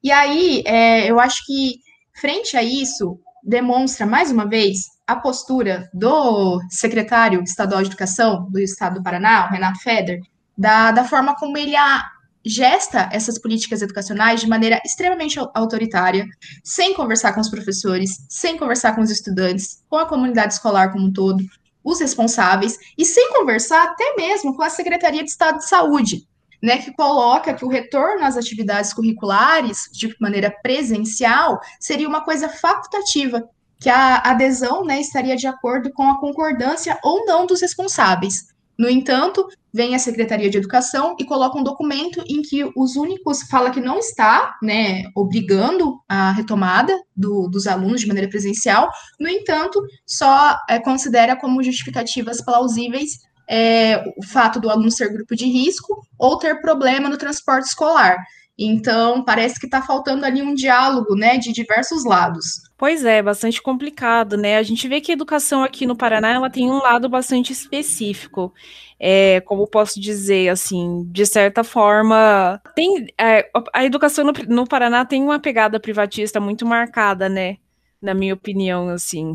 [0.02, 1.80] E aí, é, eu acho que
[2.18, 8.58] frente a isso, demonstra, mais uma vez, a postura do secretário estadual de Educação do
[8.58, 10.20] Estado do Paraná, o Renato Feder,
[10.56, 12.04] da, da forma como ele a,
[12.46, 16.26] gesta essas políticas educacionais de maneira extremamente autoritária,
[16.62, 21.06] sem conversar com os professores, sem conversar com os estudantes, com a comunidade escolar como
[21.06, 21.44] um todo,
[21.82, 26.26] os responsáveis, e sem conversar até mesmo com a Secretaria de Estado de Saúde,
[26.62, 32.48] né, que coloca que o retorno às atividades curriculares de maneira presencial seria uma coisa
[32.48, 38.54] facultativa, que a adesão né, estaria de acordo com a concordância ou não dos responsáveis.
[38.78, 43.42] No entanto, vem a Secretaria de Educação e coloca um documento em que os únicos
[43.42, 48.90] fala que não está, né, obrigando a retomada do, dos alunos de maneira presencial.
[49.18, 55.34] No entanto, só é, considera como justificativas plausíveis é, o fato do aluno ser grupo
[55.34, 58.18] de risco ou ter problema no transporte escolar.
[58.58, 62.62] Então, parece que está faltando ali um diálogo, né, de diversos lados.
[62.78, 64.56] Pois é, bastante complicado, né?
[64.56, 68.52] A gente vê que a educação aqui no Paraná ela tem um lado bastante específico.
[68.98, 75.04] É, como posso dizer, assim, de certa forma, tem é, a educação no, no Paraná
[75.04, 77.58] tem uma pegada privatista muito marcada, né?
[78.00, 79.34] Na minha opinião, assim.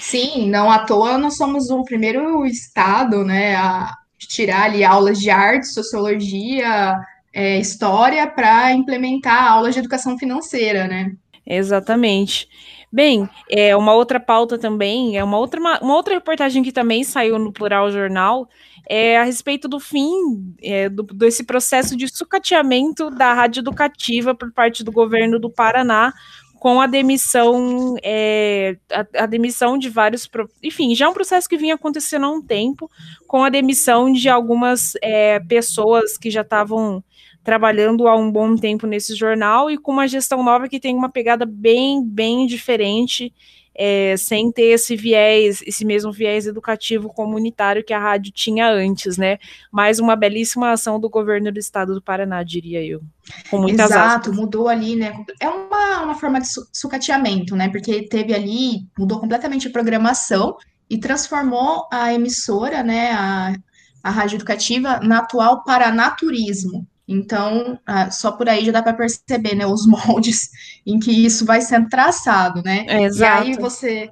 [0.00, 5.30] Sim, não à toa nós somos o primeiro estado, né, a tirar ali aulas de
[5.30, 6.98] arte, sociologia,
[7.36, 11.12] é, história para implementar aulas de educação financeira, né?
[11.46, 12.48] Exatamente.
[12.90, 17.04] Bem, é uma outra pauta também, é uma outra, uma, uma outra reportagem que também
[17.04, 18.48] saiu no Plural Jornal,
[18.88, 24.50] é a respeito do fim é, do, desse processo de sucateamento da rádio educativa por
[24.50, 26.14] parte do governo do Paraná,
[26.58, 30.26] com a demissão, é, a, a, demissão de vários,
[30.62, 32.90] enfim, já é um processo que vinha acontecendo há um tempo,
[33.26, 37.04] com a demissão de algumas é, pessoas que já estavam
[37.46, 41.08] trabalhando há um bom tempo nesse jornal e com uma gestão nova que tem uma
[41.08, 43.32] pegada bem, bem diferente,
[43.72, 49.16] é, sem ter esse viés, esse mesmo viés educativo comunitário que a rádio tinha antes,
[49.16, 49.38] né?
[49.70, 53.00] Mais uma belíssima ação do governo do estado do Paraná, diria eu.
[53.48, 54.36] Com muitas Exato, aspas.
[54.36, 55.12] mudou ali, né?
[55.38, 57.68] É uma, uma forma de sucateamento, né?
[57.68, 60.56] Porque teve ali, mudou completamente a programação
[60.90, 63.12] e transformou a emissora, né?
[63.12, 63.54] A,
[64.02, 66.84] a rádio educativa na atual Paranaturismo.
[67.08, 70.50] Então, ah, só por aí já dá para perceber, né, os moldes
[70.84, 72.84] em que isso vai sendo traçado, né?
[72.88, 73.46] É, exato.
[73.46, 74.10] E aí você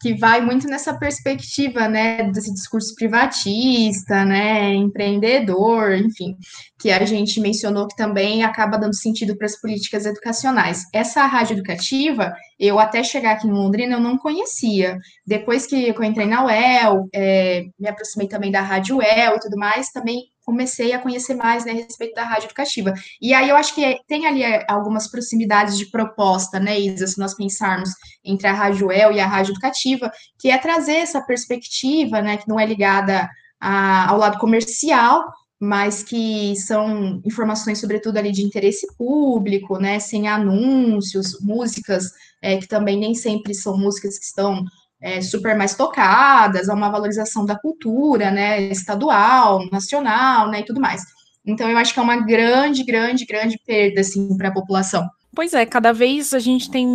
[0.00, 6.36] que vai muito nessa perspectiva, né, desse discurso privatista, né, empreendedor, enfim,
[6.80, 10.84] que a gente mencionou que também acaba dando sentido para as políticas educacionais.
[10.94, 14.98] Essa rádio educativa, eu até chegar aqui em Londrina, eu não conhecia.
[15.26, 19.58] Depois que eu entrei na UEL, é, me aproximei também da Rádio UEL e tudo
[19.58, 22.92] mais, também comecei a conhecer mais né, a respeito da rádio educativa.
[23.22, 27.18] E aí eu acho que tem ali é, algumas proximidades de proposta, né, Isa, se
[27.20, 27.90] nós pensarmos
[28.24, 30.10] entre a Rádio El e a Rádio Educativa,
[30.40, 36.02] que é trazer essa perspectiva, né, que não é ligada a, ao lado comercial, mas
[36.02, 42.06] que são informações, sobretudo, ali de interesse público, né, sem anúncios, músicas
[42.42, 44.64] é, que também nem sempre são músicas que estão
[45.00, 50.80] é, super mais tocadas, há uma valorização da cultura, né, estadual, nacional, né, e tudo
[50.80, 51.02] mais.
[51.44, 55.08] Então, eu acho que é uma grande, grande, grande perda, assim, para a população.
[55.34, 56.92] Pois é, cada vez a gente tem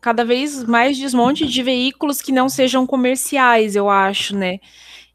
[0.00, 4.58] cada vez mais desmonte de veículos que não sejam comerciais, eu acho, né?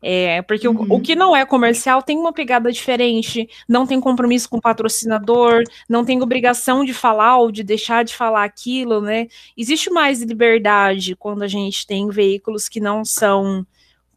[0.05, 0.85] É, porque uhum.
[0.89, 4.61] o, o, que não é comercial tem uma pegada diferente, não tem compromisso com o
[4.61, 9.27] patrocinador, não tem obrigação de falar ou de deixar de falar aquilo, né?
[9.57, 13.65] Existe mais liberdade quando a gente tem veículos que não são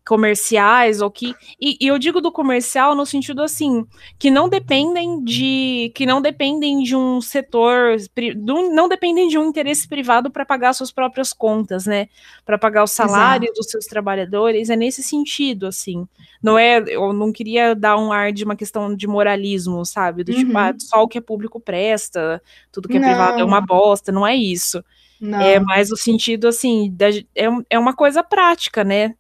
[0.07, 3.85] comerciais ou que e, e, eu digo do comercial no sentido assim
[4.17, 7.97] que não dependem de que não dependem de um setor
[8.47, 12.07] não dependem de um interesse privado para pagar suas próprias contas né
[12.45, 13.59] para pagar o salário Exato.
[13.59, 16.07] dos seus trabalhadores é nesse sentido assim
[16.41, 20.33] não é eu não queria dar um ar de uma questão de moralismo sabe do
[20.33, 20.73] tipo, ah, uhum.
[20.73, 22.41] tipo ah, só o que é público presta
[22.71, 23.09] tudo que é não.
[23.09, 24.85] privado é uma bosta não é isso
[25.21, 25.41] não.
[25.41, 29.17] é mais o sentido assim da, é, é uma coisa prática né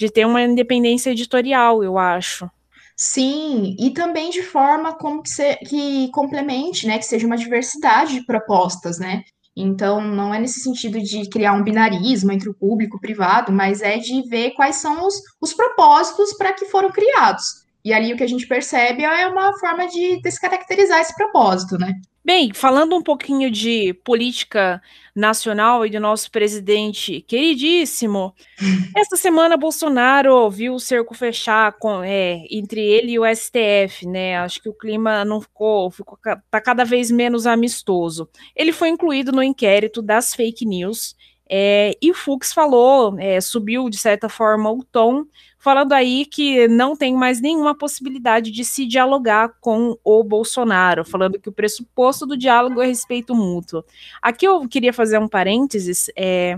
[0.00, 2.50] de ter uma independência editorial, eu acho.
[2.96, 8.14] Sim, e também de forma como que, se, que complemente, né, que seja uma diversidade
[8.14, 9.22] de propostas, né?
[9.54, 13.52] Então, não é nesse sentido de criar um binarismo entre o público e o privado,
[13.52, 17.66] mas é de ver quais são os, os propósitos para que foram criados.
[17.84, 21.94] E ali o que a gente percebe é uma forma de descaracterizar esse propósito, né?
[22.22, 24.82] Bem, falando um pouquinho de política
[25.16, 28.34] nacional e do nosso presidente queridíssimo,
[28.94, 34.36] esta semana Bolsonaro viu o cerco fechar com, é, entre ele e o STF, né?
[34.36, 38.28] Acho que o clima não ficou, ficou tá cada vez menos amistoso.
[38.54, 41.16] Ele foi incluído no inquérito das fake news
[41.52, 45.24] é, e o Fux falou, é, subiu de certa forma o tom,
[45.60, 51.38] falando aí que não tem mais nenhuma possibilidade de se dialogar com o Bolsonaro, falando
[51.38, 53.84] que o pressuposto do diálogo é respeito mútuo.
[54.22, 56.10] Aqui eu queria fazer um parênteses.
[56.16, 56.56] É,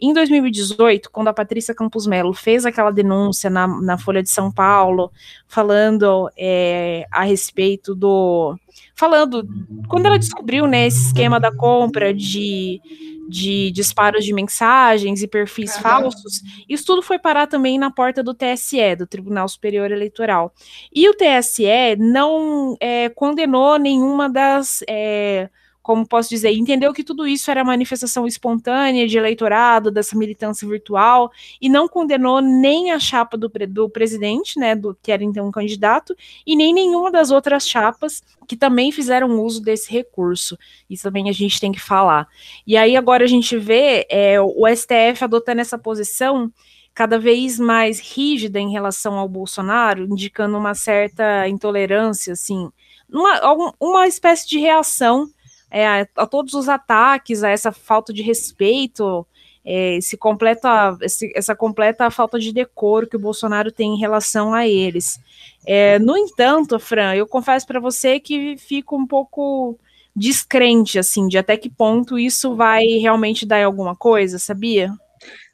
[0.00, 4.52] em 2018, quando a Patrícia Campos Melo fez aquela denúncia na, na Folha de São
[4.52, 5.10] Paulo,
[5.48, 8.56] falando é, a respeito do.
[8.94, 9.48] Falando.
[9.88, 12.80] Quando ela descobriu né, esse esquema da compra de
[13.28, 18.34] de disparos de mensagens e perfis falsos, isso tudo foi parar também na porta do
[18.34, 20.52] TSE, do Tribunal Superior Eleitoral.
[20.94, 24.82] E o TSE não é, condenou nenhuma das.
[24.88, 25.48] É,
[25.84, 31.30] como posso dizer, entendeu que tudo isso era manifestação espontânea de eleitorado, dessa militância virtual,
[31.60, 35.50] e não condenou nem a chapa do, do presidente, né, do, que era então um
[35.50, 36.16] candidato,
[36.46, 40.58] e nem nenhuma das outras chapas que também fizeram uso desse recurso.
[40.88, 42.26] Isso também a gente tem que falar.
[42.66, 46.50] E aí agora a gente vê é, o STF adotando essa posição
[46.94, 52.70] cada vez mais rígida em relação ao Bolsonaro, indicando uma certa intolerância, assim,
[53.12, 55.28] uma, uma espécie de reação
[55.74, 59.26] é, a, todos os ataques, a essa falta de respeito,
[59.64, 64.54] é, esse completa, esse, essa completa falta de decoro que o Bolsonaro tem em relação
[64.54, 65.18] a eles.
[65.66, 69.76] É, no entanto, Fran, eu confesso para você que fico um pouco
[70.14, 74.92] descrente, assim, de até que ponto isso vai realmente dar alguma coisa, sabia?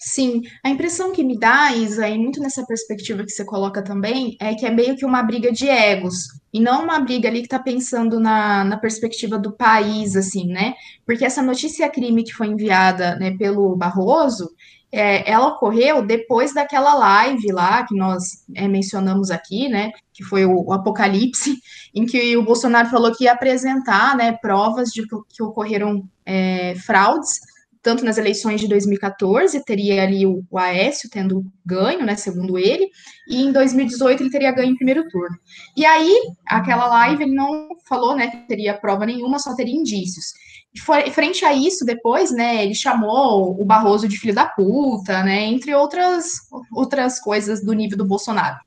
[0.02, 4.34] Sim, a impressão que me dá, Isa, e muito nessa perspectiva que você coloca também,
[4.40, 7.46] é que é meio que uma briga de egos, e não uma briga ali que
[7.46, 10.72] está pensando na, na perspectiva do país, assim, né?
[11.04, 14.50] Porque essa notícia crime que foi enviada né, pelo Barroso,
[14.90, 18.22] é, ela ocorreu depois daquela live lá que nós
[18.54, 19.92] é, mencionamos aqui, né?
[20.14, 21.58] Que foi o, o, Apocalipse,
[21.94, 26.74] em que o Bolsonaro falou que ia apresentar né, provas de que, que ocorreram é,
[26.86, 27.49] fraudes
[27.82, 32.88] tanto nas eleições de 2014, teria ali o, o Aécio tendo ganho, né, segundo ele,
[33.28, 35.36] e em 2018 ele teria ganho em primeiro turno.
[35.76, 40.26] E aí, aquela live, ele não falou, né, que teria prova nenhuma, só teria indícios.
[40.74, 45.44] E frente a isso, depois, né, ele chamou o Barroso de filho da puta, né,
[45.44, 46.34] entre outras,
[46.72, 48.58] outras coisas do nível do Bolsonaro.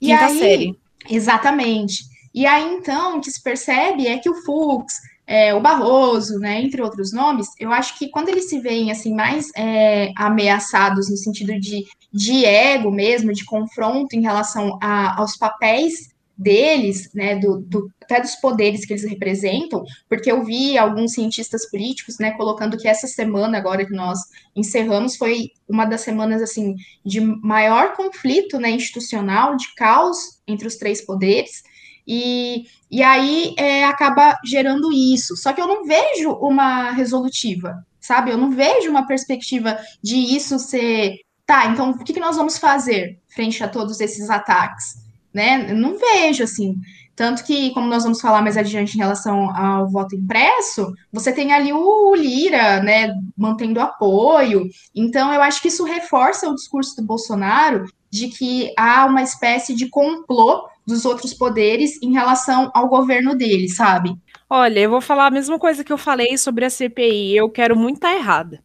[0.00, 0.78] E Quinta aí, série.
[1.08, 2.04] Exatamente.
[2.34, 4.94] E aí, então, o que se percebe é que o Fux,
[5.26, 9.14] é, o Barroso, né, entre outros nomes, eu acho que quando eles se veem assim
[9.14, 15.36] mais é, ameaçados no sentido de, de ego mesmo, de confronto em relação a, aos
[15.36, 21.12] papéis deles, né, do, do, até dos poderes que eles representam, porque eu vi alguns
[21.12, 24.18] cientistas políticos, né, colocando que essa semana agora que nós
[24.56, 30.76] encerramos foi uma das semanas assim de maior conflito, né, institucional, de caos entre os
[30.76, 31.62] três poderes,
[32.06, 35.36] e, e aí é, acaba gerando isso.
[35.36, 38.30] Só que eu não vejo uma resolutiva, sabe?
[38.30, 41.16] Eu não vejo uma perspectiva de isso ser.
[41.44, 45.02] Tá, então o que, que nós vamos fazer frente a todos esses ataques?
[45.32, 45.72] né?
[45.72, 46.76] Não vejo assim.
[47.14, 51.52] Tanto que, como nós vamos falar mais adiante em relação ao voto impresso, você tem
[51.52, 54.68] ali o Lira, né, mantendo apoio.
[54.94, 59.74] Então, eu acho que isso reforça o discurso do Bolsonaro de que há uma espécie
[59.74, 64.16] de complô dos outros poderes em relação ao governo dele, sabe?
[64.48, 67.36] Olha, eu vou falar a mesma coisa que eu falei sobre a CPI.
[67.36, 68.62] Eu quero muito estar tá errada.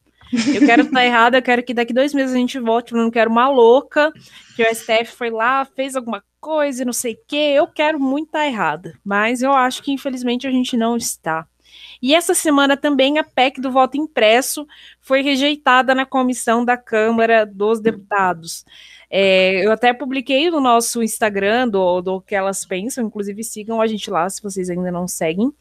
[0.53, 3.09] Eu quero estar errada, eu quero que daqui dois meses a gente volte, eu não
[3.09, 4.11] quero uma louca,
[4.55, 7.53] que o STF foi lá, fez alguma coisa e não sei o quê.
[7.55, 11.47] Eu quero muito estar errada, mas eu acho que infelizmente a gente não está.
[12.01, 14.67] E essa semana também a PEC do voto impresso
[15.01, 18.63] foi rejeitada na comissão da Câmara dos Deputados.
[19.09, 23.87] É, eu até publiquei no nosso Instagram do, do que elas pensam, inclusive sigam a
[23.87, 25.51] gente lá se vocês ainda não seguem.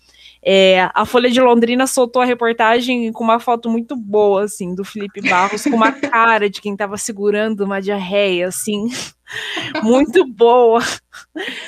[0.43, 4.85] É, a Folha de Londrina soltou a reportagem com uma foto muito boa, assim, do
[4.85, 8.89] Felipe Barros, com uma cara de quem estava segurando uma diarreia, assim,
[9.83, 10.81] muito boa.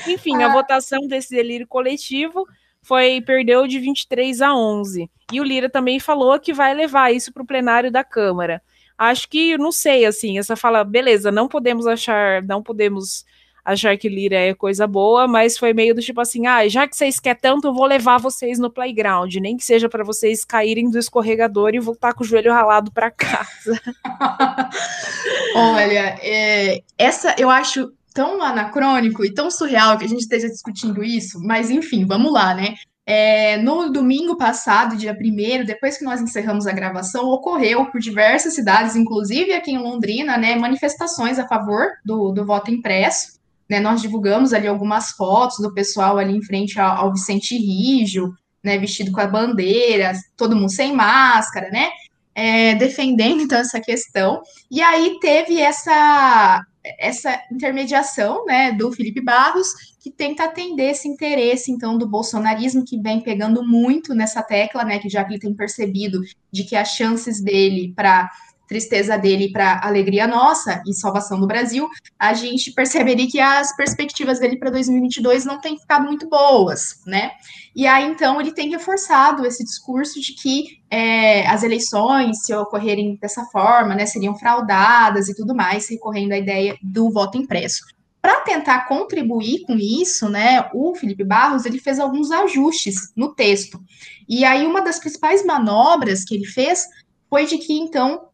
[0.07, 0.53] Enfim, a ah.
[0.53, 2.45] votação desse delírio coletivo
[2.89, 5.11] foi perdeu de 23 a 11.
[5.30, 8.62] E o Lira também falou que vai levar isso para o plenário da Câmara.
[8.97, 13.26] Acho que, não sei, assim, essa fala, beleza, não podemos achar, não podemos
[13.62, 16.97] achar que Lira é coisa boa, mas foi meio do tipo assim, ah, já que
[16.97, 20.91] vocês querem tanto, eu vou levar vocês no playground, nem que seja para vocês caírem
[20.91, 23.78] do escorregador e voltar com o joelho ralado para casa.
[25.55, 31.05] Olha, é, essa eu acho tão anacrônico e tão surreal que a gente esteja discutindo
[31.05, 32.75] isso, mas enfim, vamos lá, né?
[33.07, 38.57] É, no domingo passado, dia 1 depois que nós encerramos a gravação, ocorreu por diversas
[38.57, 43.39] cidades, inclusive aqui em Londrina, né, manifestações a favor do, do voto impresso.
[43.71, 48.35] Né, nós divulgamos ali algumas fotos do pessoal ali em frente ao, ao Vicente Rijo,
[48.64, 51.89] né, vestido com a bandeira, todo mundo sem máscara, né,
[52.35, 54.43] é, defendendo então essa questão.
[54.69, 56.64] E aí teve essa
[56.99, 59.68] essa intermediação, né, do Felipe Barros,
[60.01, 64.99] que tenta atender esse interesse então do bolsonarismo que vem pegando muito nessa tecla, né,
[64.99, 66.20] que já que ele tem percebido
[66.51, 68.31] de que as chances dele para
[68.69, 71.89] tristeza dele para alegria nossa e salvação do Brasil,
[72.19, 77.31] a gente perceberia que as perspectivas dele para 2022 não têm ficado muito boas, né?
[77.75, 83.16] E aí, então, ele tem reforçado esse discurso de que é, as eleições, se ocorrerem
[83.16, 87.85] dessa forma, né, seriam fraudadas e tudo mais, recorrendo à ideia do voto impresso.
[88.21, 93.81] Para tentar contribuir com isso, né, o Felipe Barros ele fez alguns ajustes no texto.
[94.29, 96.85] E aí uma das principais manobras que ele fez
[97.31, 98.28] foi de que então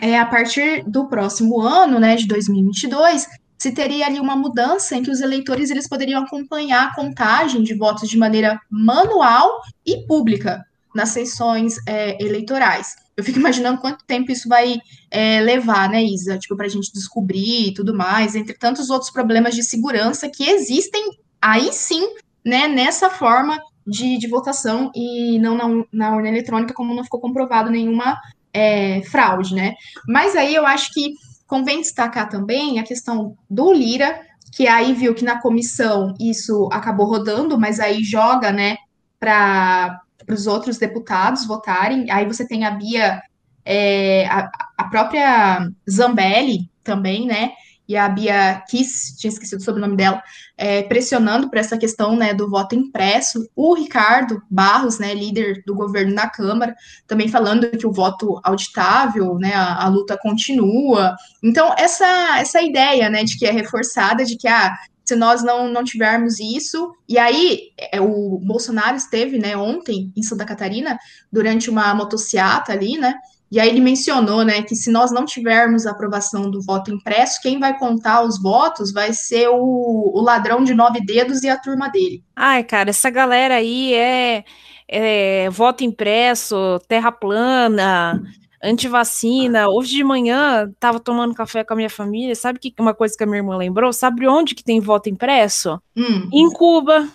[0.00, 3.26] é, a partir do próximo ano, né, de 2022,
[3.58, 7.74] se teria ali uma mudança em que os eleitores eles poderiam acompanhar a contagem de
[7.74, 10.64] votos de maneira manual e pública
[10.94, 12.96] nas sessões é, eleitorais.
[13.16, 14.78] Eu fico imaginando quanto tempo isso vai
[15.10, 16.38] é, levar, né, Isa?
[16.38, 20.48] Tipo, para a gente descobrir e tudo mais, entre tantos outros problemas de segurança que
[20.48, 22.02] existem aí sim,
[22.44, 27.20] né, nessa forma de, de votação e não na, na urna eletrônica, como não ficou
[27.20, 28.18] comprovado nenhuma
[28.52, 29.74] é, fraude, né?
[30.06, 31.14] Mas aí eu acho que
[31.46, 34.20] convém destacar também a questão do Lira,
[34.52, 38.76] que aí viu que na comissão isso acabou rodando, mas aí joga, né,
[39.18, 42.10] para os outros deputados votarem.
[42.10, 43.20] Aí você tem a Bia,
[43.64, 47.52] é, a, a própria Zambelli também, né?
[47.90, 50.22] E a Bia Kiss, tinha esquecido o sobrenome dela,
[50.56, 53.50] é, pressionando para essa questão né, do voto impresso.
[53.56, 56.76] O Ricardo Barros, né, líder do governo na Câmara,
[57.08, 61.16] também falando que o voto auditável, né, a, a luta continua.
[61.42, 64.72] Então, essa, essa ideia né, de que é reforçada, de que ah,
[65.04, 66.94] se nós não, não tivermos isso.
[67.08, 70.96] E aí, é, o Bolsonaro esteve né, ontem em Santa Catarina,
[71.32, 73.16] durante uma motociata ali, né?
[73.50, 77.40] E aí ele mencionou, né, que se nós não tivermos a aprovação do voto impresso,
[77.42, 81.58] quem vai contar os votos vai ser o, o ladrão de nove dedos e a
[81.58, 82.22] turma dele.
[82.36, 84.44] Ai, cara, essa galera aí é,
[84.86, 88.22] é voto impresso, terra plana,
[88.62, 89.68] antivacina.
[89.68, 92.34] Hoje de manhã tava tomando café com a minha família.
[92.36, 93.92] Sabe que uma coisa que a minha irmã lembrou?
[93.92, 95.80] Sabe onde que tem voto impresso?
[95.96, 96.28] Hum.
[96.32, 97.08] Em Cuba.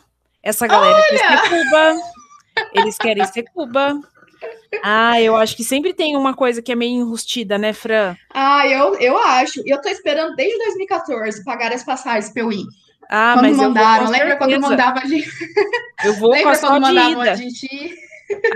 [0.43, 1.07] Essa galera Olha!
[1.07, 1.95] quer ser Cuba.
[2.73, 3.99] Eles querem ser Cuba.
[4.84, 8.16] Ah, eu acho que sempre tem uma coisa que é meio enrustida, né, Fran?
[8.34, 9.62] Ah, eu, eu acho.
[9.66, 12.66] Eu tô esperando desde 2014 pagar as passagens pra eu ir.
[13.10, 15.30] Ah, quando mas mandaram, eu vou, lembra quando mandava a gente.
[16.04, 17.32] Eu vou lembra com quando de ida.
[17.32, 17.96] a gente ir?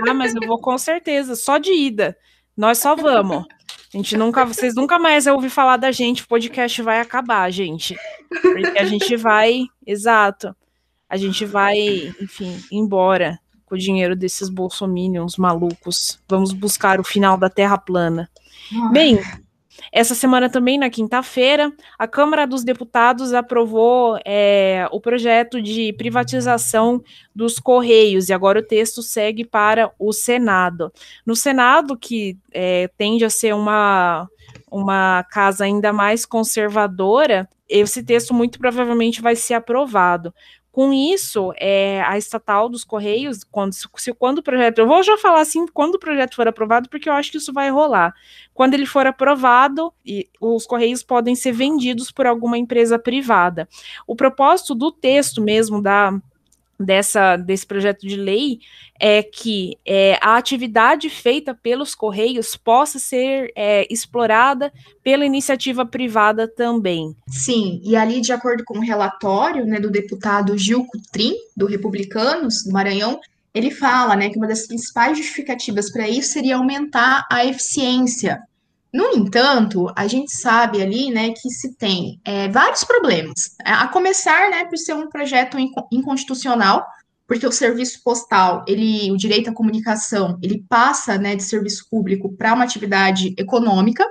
[0.08, 2.16] Ah, mas eu vou com certeza, só de ida.
[2.56, 3.46] Nós só vamos.
[3.92, 7.50] A gente nunca, vocês nunca mais vão ouvir falar da gente, o podcast vai acabar,
[7.50, 7.96] gente.
[8.28, 10.54] Porque a gente vai, exato.
[11.08, 11.76] A gente vai,
[12.20, 13.38] enfim, embora
[13.70, 16.20] com o dinheiro desses bolsominions malucos.
[16.28, 18.28] Vamos buscar o final da Terra plana.
[18.92, 19.20] Bem,
[19.92, 27.02] Essa semana também, na quinta-feira, a Câmara dos Deputados aprovou é, o projeto de privatização
[27.34, 30.92] dos Correios, e agora o texto segue para o Senado.
[31.26, 34.28] No Senado, que é, tende a ser uma,
[34.70, 40.34] uma casa ainda mais conservadora, esse texto muito provavelmente vai ser aprovado.
[40.72, 44.78] Com isso, é, a estatal dos Correios, quando, se, quando o projeto.
[44.78, 47.52] Eu vou já falar assim, quando o projeto for aprovado, porque eu acho que isso
[47.52, 48.14] vai rolar.
[48.54, 53.68] Quando ele for aprovado, e, os Correios podem ser vendidos por alguma empresa privada.
[54.06, 56.12] O propósito do texto mesmo da,
[56.80, 58.60] dessa, desse projeto de lei
[58.98, 64.72] é que é, a atividade feita pelos Correios possa ser é, explorada
[65.02, 67.14] pela iniciativa privada também.
[67.28, 72.64] Sim, e ali, de acordo com o relatório né, do deputado Gil Cutrim, do Republicanos,
[72.64, 73.20] do Maranhão,
[73.54, 78.40] ele fala né, que uma das principais justificativas para isso seria aumentar a eficiência
[78.92, 83.54] no entanto, a gente sabe ali, né, que se tem é, vários problemas.
[83.64, 85.56] A começar, né, por ser um projeto
[85.92, 86.84] inconstitucional,
[87.26, 92.36] porque o serviço postal, ele, o direito à comunicação, ele passa, né, de serviço público
[92.36, 94.04] para uma atividade econômica.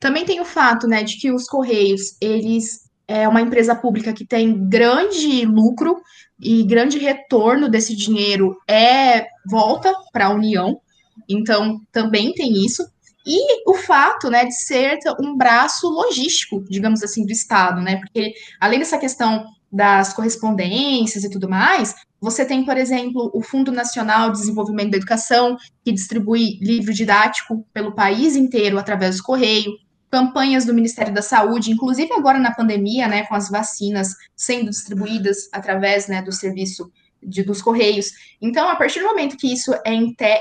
[0.00, 4.24] Também tem o fato, né, de que os correios, eles é uma empresa pública que
[4.24, 6.00] tem grande lucro
[6.40, 10.80] e grande retorno desse dinheiro é volta para a União.
[11.28, 12.84] Então, também tem isso.
[13.26, 17.96] E o fato, né, de ser um braço logístico, digamos assim, do Estado, né?
[17.96, 23.70] Porque além dessa questão das correspondências e tudo mais, você tem, por exemplo, o Fundo
[23.70, 29.72] Nacional de Desenvolvimento da Educação, que distribui livro didático pelo país inteiro através do correio,
[30.10, 35.48] campanhas do Ministério da Saúde, inclusive agora na pandemia, né, com as vacinas sendo distribuídas
[35.52, 36.90] através, né, do serviço
[37.22, 38.10] de, dos correios.
[38.42, 39.94] Então, a partir do momento que isso é,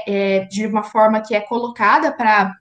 [0.07, 2.55] é de uma forma que é colocada para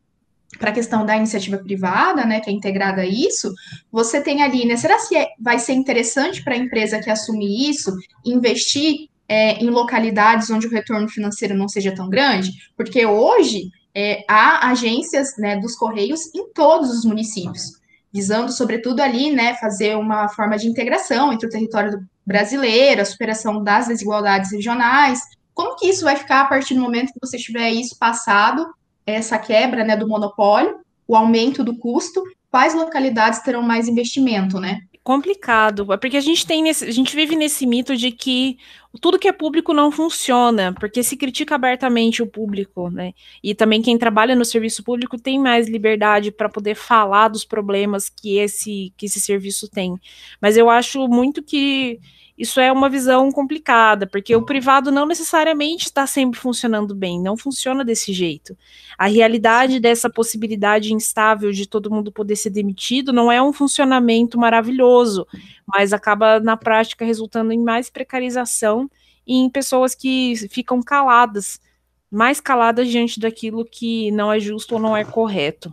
[0.57, 3.53] para a questão da iniciativa privada, né, que é integrada a isso,
[3.93, 7.69] você tem ali, né, será que é, vai ser interessante para a empresa que assumir
[7.69, 7.95] isso,
[8.25, 12.53] investir é, em localidades onde o retorno financeiro não seja tão grande?
[12.77, 17.79] Porque hoje é, há agências, né, dos Correios em todos os municípios,
[18.11, 23.63] visando, sobretudo, ali, né, fazer uma forma de integração entre o território brasileiro, a superação
[23.63, 25.21] das desigualdades regionais,
[25.53, 28.67] como que isso vai ficar a partir do momento que você tiver isso passado
[29.13, 34.81] essa quebra né, do monopólio, o aumento do custo, quais localidades terão mais investimento, né?
[35.03, 38.59] Complicado, é porque a gente tem nesse, a gente vive nesse mito de que
[39.01, 43.15] tudo que é público não funciona, porque se critica abertamente o público, né?
[43.43, 48.11] E também quem trabalha no serviço público tem mais liberdade para poder falar dos problemas
[48.11, 49.99] que esse que esse serviço tem.
[50.43, 51.99] Mas eu acho muito que
[52.39, 57.37] isso é uma visão complicada, porque o privado não necessariamente está sempre funcionando bem, não
[57.37, 58.57] funciona desse jeito.
[58.97, 64.39] A realidade dessa possibilidade instável de todo mundo poder ser demitido não é um funcionamento
[64.39, 65.27] maravilhoso,
[65.67, 68.89] mas acaba na prática resultando em mais precarização
[69.27, 71.61] e em pessoas que ficam caladas,
[72.09, 75.73] mais caladas diante daquilo que não é justo ou não é correto.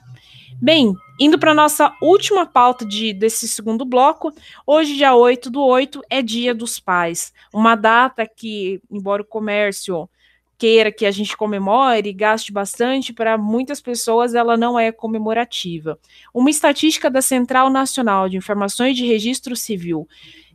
[0.61, 4.33] Bem, indo para nossa última pauta de, desse segundo bloco,
[4.65, 7.33] hoje, dia 8 do 8, é Dia dos Pais.
[7.53, 10.09] Uma data que, embora o comércio
[10.57, 15.99] queira que a gente comemore e gaste bastante, para muitas pessoas ela não é comemorativa.
[16.33, 20.07] Uma estatística da Central Nacional de Informações de Registro Civil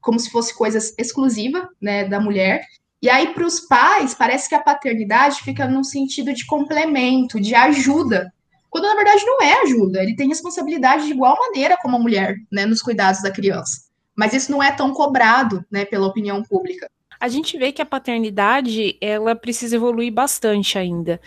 [0.06, 2.64] como se fosse coisa exclusiva né, da mulher.
[3.02, 7.56] E aí, para os pais, parece que a paternidade fica no sentido de complemento, de
[7.56, 8.32] ajuda,
[8.70, 10.04] quando na verdade não é ajuda.
[10.04, 13.86] Ele tem responsabilidade de igual maneira como a mulher, né, nos cuidados da criança.
[14.16, 16.90] Mas isso não é tão cobrado, né, pela opinião pública.
[17.20, 21.20] A gente vê que a paternidade, ela precisa evoluir bastante ainda.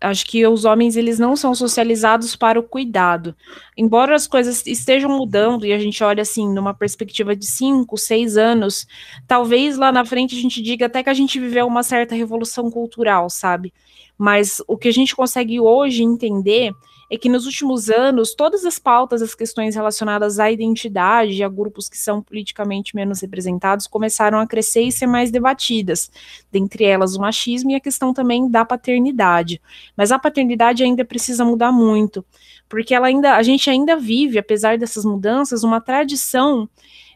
[0.00, 3.34] Acho que os homens eles não são socializados para o cuidado.
[3.76, 8.36] Embora as coisas estejam mudando e a gente olha assim numa perspectiva de cinco, seis
[8.36, 8.86] anos,
[9.26, 12.70] talvez lá na frente a gente diga até que a gente viveu uma certa revolução
[12.70, 13.72] cultural, sabe?
[14.18, 16.72] Mas o que a gente consegue hoje entender
[17.10, 21.48] é que nos últimos anos, todas as pautas, as questões relacionadas à identidade e a
[21.48, 26.10] grupos que são politicamente menos representados começaram a crescer e ser mais debatidas,
[26.50, 29.60] dentre elas o machismo e a questão também da paternidade.
[29.96, 32.24] Mas a paternidade ainda precisa mudar muito,
[32.68, 36.68] porque ela ainda, a gente ainda vive, apesar dessas mudanças, uma tradição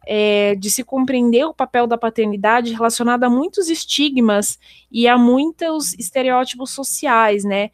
[0.06, 4.58] é, de se compreender o papel da paternidade relacionada a muitos estigmas
[4.90, 7.70] e a muitos estereótipos sociais, né?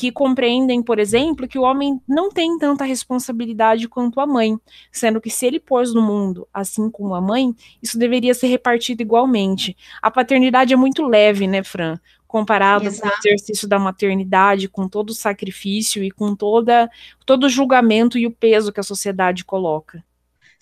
[0.00, 4.58] Que compreendem, por exemplo, que o homem não tem tanta responsabilidade quanto a mãe,
[4.90, 9.02] sendo que se ele pôs no mundo, assim como a mãe, isso deveria ser repartido
[9.02, 9.76] igualmente.
[10.00, 12.00] A paternidade é muito leve, né, Fran?
[12.26, 13.10] Comparado Exato.
[13.10, 16.90] com o exercício da maternidade, com todo o sacrifício e com toda,
[17.26, 20.02] todo o julgamento e o peso que a sociedade coloca.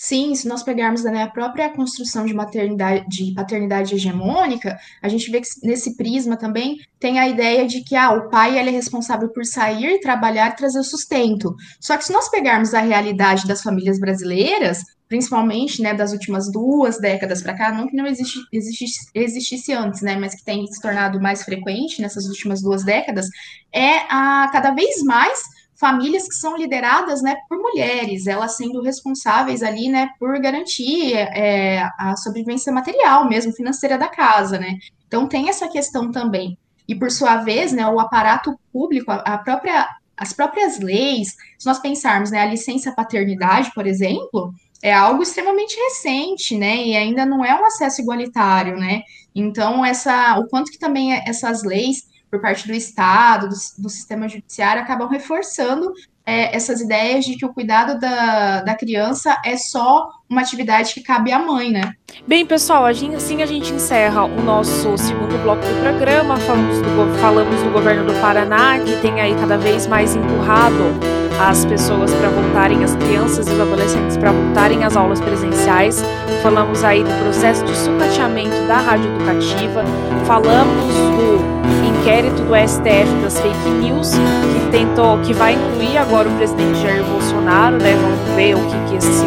[0.00, 5.28] Sim, se nós pegarmos né, a própria construção de maternidade, de paternidade hegemônica, a gente
[5.28, 8.72] vê que nesse prisma também tem a ideia de que ah, o pai ele é
[8.72, 11.52] responsável por sair, trabalhar trazer o sustento.
[11.80, 17.00] Só que se nós pegarmos a realidade das famílias brasileiras, principalmente né, das últimas duas
[17.00, 21.42] décadas para cá, não que não existisse antes, né, mas que tem se tornado mais
[21.42, 23.28] frequente nessas últimas duas décadas,
[23.72, 25.42] é a cada vez mais
[25.78, 31.88] famílias que são lideradas né, por mulheres, elas sendo responsáveis ali né, por garantir é,
[31.96, 34.76] a sobrevivência material mesmo, financeira da casa, né?
[35.06, 36.58] Então tem essa questão também.
[36.86, 41.78] E por sua vez, né, o aparato público, a própria, as próprias leis, se nós
[41.78, 44.52] pensarmos, né, a licença paternidade, por exemplo,
[44.82, 46.76] é algo extremamente recente, né?
[46.76, 49.02] E ainda não é um acesso igualitário, né?
[49.34, 54.28] Então, essa, o quanto que também essas leis por parte do Estado, do, do sistema
[54.28, 55.92] judiciário, acabam reforçando
[56.28, 61.00] é, essas ideias de que o cuidado da, da criança é só uma atividade que
[61.00, 61.94] cabe à mãe, né?
[62.26, 66.36] Bem, pessoal, assim a gente encerra o nosso segundo bloco do programa.
[66.36, 70.92] Falamos do, falamos do governo do Paraná, que tem aí cada vez mais empurrado
[71.40, 76.02] as pessoas para voltarem, as crianças e os adolescentes para voltarem às aulas presenciais.
[76.42, 79.82] Falamos aí do processo de sucateamento da rádio educativa.
[80.26, 81.57] Falamos do
[82.00, 87.02] inquérito do STF das fake news, que tentou, que vai incluir agora o presidente Jair
[87.04, 87.96] Bolsonaro, né?
[88.00, 89.24] Vamos ver o que, que esse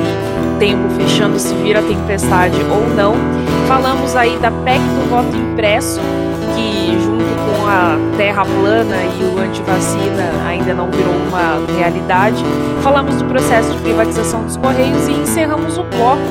[0.59, 3.15] tempo fechando se vira tempestade ou não.
[3.67, 5.99] Falamos aí da PEC do voto impresso,
[6.55, 7.10] que
[7.71, 12.43] a terra plana e o antivacina ainda não virou uma realidade.
[12.83, 16.21] Falamos do processo de privatização dos Correios e encerramos o bloco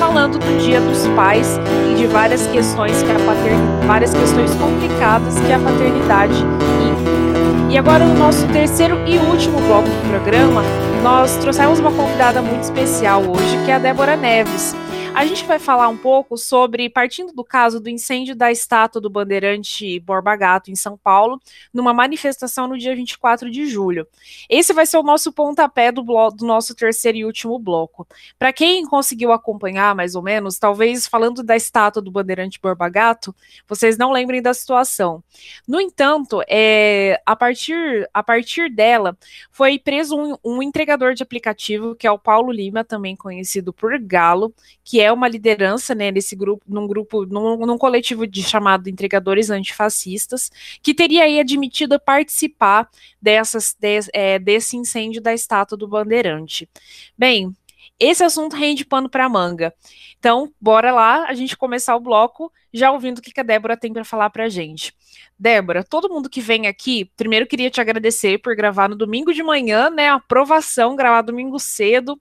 [0.00, 1.60] falando do Dia dos Pais
[1.92, 7.70] e de várias questões que a paternidade, várias questões complicadas que a paternidade implica.
[7.70, 10.64] E agora no nosso terceiro e último bloco do programa,
[11.02, 14.74] nós trouxemos uma convidada muito especial hoje, que é a Débora Neves.
[15.18, 19.10] A gente vai falar um pouco sobre, partindo do caso do incêndio da estátua do
[19.10, 21.40] bandeirante Borba Gato em São Paulo,
[21.74, 24.06] numa manifestação no dia 24 de julho.
[24.48, 28.06] Esse vai ser o nosso pontapé do, do nosso terceiro e último bloco.
[28.38, 33.34] Para quem conseguiu acompanhar, mais ou menos, talvez falando da estátua do bandeirante Borba Gato,
[33.66, 35.20] vocês não lembrem da situação.
[35.66, 39.18] No entanto, é, a, partir, a partir dela,
[39.50, 43.98] foi preso um, um entregador de aplicativo, que é o Paulo Lima, também conhecido por
[43.98, 44.54] Galo,
[44.84, 49.50] que é uma liderança né, nesse grupo, num grupo, num, num coletivo de chamado Entregadores
[49.50, 50.50] Antifascistas,
[50.82, 52.88] que teria aí admitido participar
[53.20, 56.68] dessas, de, é, desse incêndio da estátua do Bandeirante.
[57.16, 57.54] Bem,
[57.98, 59.74] esse assunto rende pano para manga.
[60.18, 63.92] Então, bora lá a gente começar o bloco já ouvindo o que a Débora tem
[63.92, 64.94] para falar para gente.
[65.38, 69.42] Débora, todo mundo que vem aqui, primeiro queria te agradecer por gravar no domingo de
[69.42, 70.08] manhã, né?
[70.08, 72.20] Aprovação, gravar domingo cedo.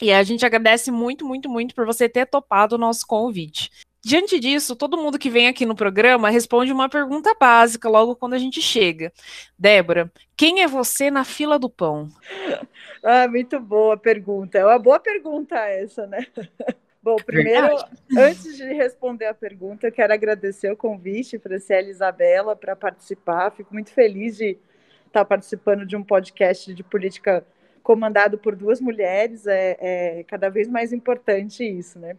[0.00, 3.70] E a gente agradece muito, muito, muito por você ter topado o nosso convite.
[4.04, 8.34] Diante disso, todo mundo que vem aqui no programa responde uma pergunta básica logo quando
[8.34, 9.12] a gente chega.
[9.58, 12.08] Débora, quem é você na fila do pão?
[13.00, 14.58] Ah, muito boa pergunta.
[14.58, 16.26] É uma boa pergunta essa, né?
[17.00, 17.76] Bom, primeiro,
[18.18, 23.52] antes de responder a pergunta, quero agradecer o convite para a Isabela para participar.
[23.52, 24.58] Fico muito feliz de
[25.06, 27.46] estar participando de um podcast de política
[27.88, 32.18] comandado por duas mulheres, é, é cada vez mais importante isso, né?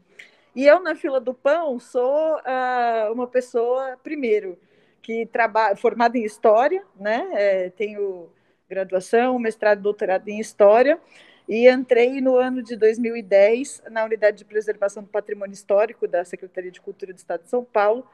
[0.56, 4.58] E eu, na fila do pão, sou uh, uma pessoa, primeiro,
[5.00, 7.30] que trabalha, formada em História, né?
[7.34, 8.32] É, tenho
[8.68, 11.00] graduação, mestrado, doutorado em História,
[11.48, 16.72] e entrei no ano de 2010 na Unidade de Preservação do Patrimônio Histórico da Secretaria
[16.72, 18.08] de Cultura do Estado de São Paulo,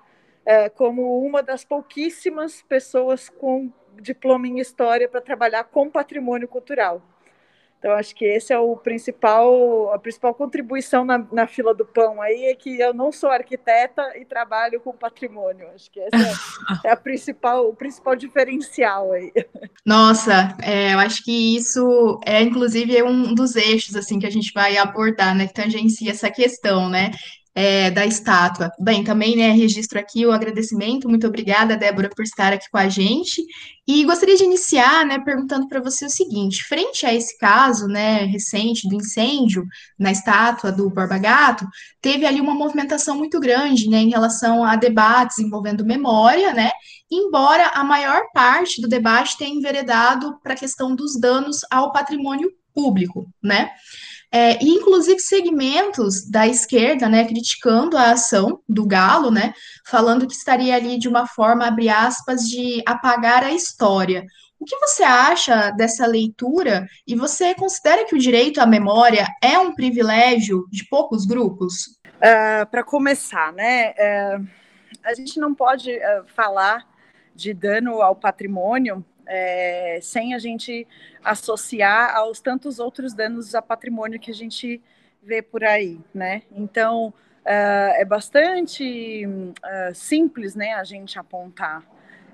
[0.46, 7.15] é, como uma das pouquíssimas pessoas com diploma em História para trabalhar com patrimônio cultural.
[7.86, 12.20] Então, acho que esse é o principal, a principal contribuição na, na fila do pão
[12.20, 15.68] aí, é que eu não sou arquiteta e trabalho com patrimônio.
[15.76, 16.34] Acho que esse é,
[16.90, 19.32] é a principal, o principal diferencial aí.
[19.86, 24.52] Nossa, é, eu acho que isso é, inclusive, um dos eixos, assim, que a gente
[24.52, 27.12] vai abordar, né, que tangencia essa questão, né,
[27.56, 28.70] é, da estátua.
[28.78, 32.90] Bem, também né, registro aqui o agradecimento, muito obrigada, Débora, por estar aqui com a
[32.90, 33.42] gente.
[33.88, 38.26] E gostaria de iniciar né, perguntando para você o seguinte: frente a esse caso né,
[38.26, 39.66] recente do incêndio
[39.98, 41.66] na estátua do Borba Gato,
[42.02, 46.72] teve ali uma movimentação muito grande né, em relação a debates envolvendo memória, né?
[47.10, 52.52] Embora a maior parte do debate tenha enveredado para a questão dos danos ao patrimônio
[52.74, 53.70] público, né?
[54.38, 59.54] É, inclusive segmentos da esquerda, né, criticando a ação do Galo, né,
[59.86, 64.26] falando que estaria ali de uma forma, abre aspas, de apagar a história.
[64.60, 66.86] O que você acha dessa leitura?
[67.08, 71.86] E você considera que o direito à memória é um privilégio de poucos grupos?
[72.06, 74.46] Uh, é, Para começar, né, uh,
[75.06, 76.86] a gente não pode uh, falar
[77.34, 80.88] de dano ao patrimônio é, sem a gente
[81.24, 84.82] associar aos tantos outros danos a patrimônio que a gente
[85.22, 86.44] vê por aí, né?
[86.52, 91.84] Então, uh, é bastante uh, simples, né, a gente apontar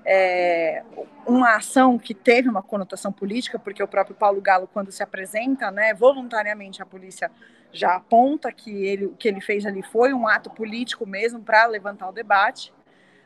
[0.04, 0.82] é,
[1.26, 5.70] uma ação que teve uma conotação política, porque o próprio Paulo Galo, quando se apresenta,
[5.70, 7.30] né, voluntariamente a polícia
[7.72, 11.66] já aponta que ele, o que ele fez ali foi um ato político mesmo para
[11.66, 12.72] levantar o debate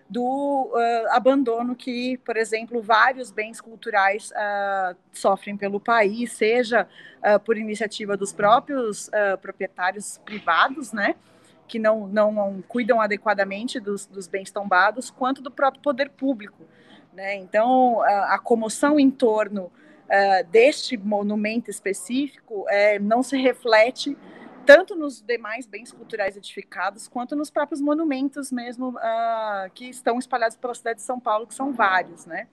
[0.09, 6.89] do uh, abandono que, por exemplo, vários bens culturais uh, sofrem pelo país, seja
[7.19, 9.11] uh, por iniciativa dos próprios
[9.43, 11.17] proprietários privados, né,
[11.67, 16.63] que não, não, cuidam adequadamente dos, dos, bens tombados, quanto do próprio poder público.
[17.13, 17.35] Né?
[17.37, 19.73] Então, a comoção em torno
[20.51, 22.65] deste monumento específico
[23.01, 24.17] não se reflete
[24.67, 30.57] tanto nos demais bens culturais edificados, quanto nos próprios monumentos mesmo uh, que estão espalhados
[30.57, 32.49] pela cidade de São Paulo, que são vários, né?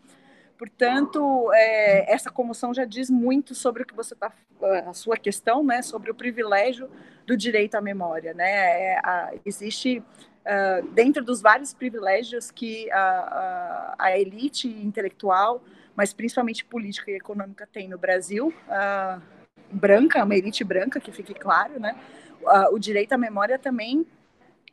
[0.58, 4.32] Portanto, é, essa comoção já diz muito sobre o que você está,
[4.88, 5.82] a sua questão, né?
[5.82, 6.90] Sobre o privilégio
[7.26, 8.52] do direito à memória, né?
[8.52, 15.64] É, a, existe uh, dentro dos vários privilégios que a, a, a, elite intelectual,
[15.96, 18.54] mas principalmente política e econômica tem no Brasil.
[18.68, 19.43] Uh,
[19.74, 21.96] branca, uma elite branca, que fique claro, né?
[22.72, 24.06] O direito à memória também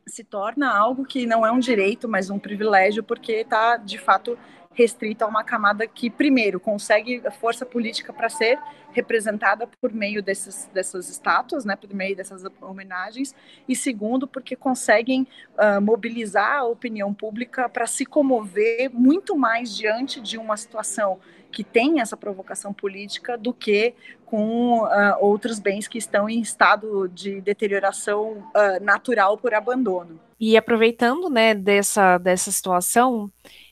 [0.05, 4.37] se torna algo que não é um direito, mas um privilégio, porque está, de fato,
[4.73, 8.59] restrito a uma camada que, primeiro, consegue força política para ser
[8.91, 13.33] representada por meio desses, dessas estátuas, né, por meio dessas homenagens,
[13.67, 15.27] e segundo, porque conseguem
[15.57, 21.19] uh, mobilizar a opinião pública para se comover muito mais diante de uma situação
[21.51, 23.93] que tem essa provocação política do que
[24.25, 24.89] com uh,
[25.19, 30.19] outros bens que estão em estado de deterioração uh, natural por abandono.
[30.39, 33.29] E aproveitando né, dessa, dessa situação,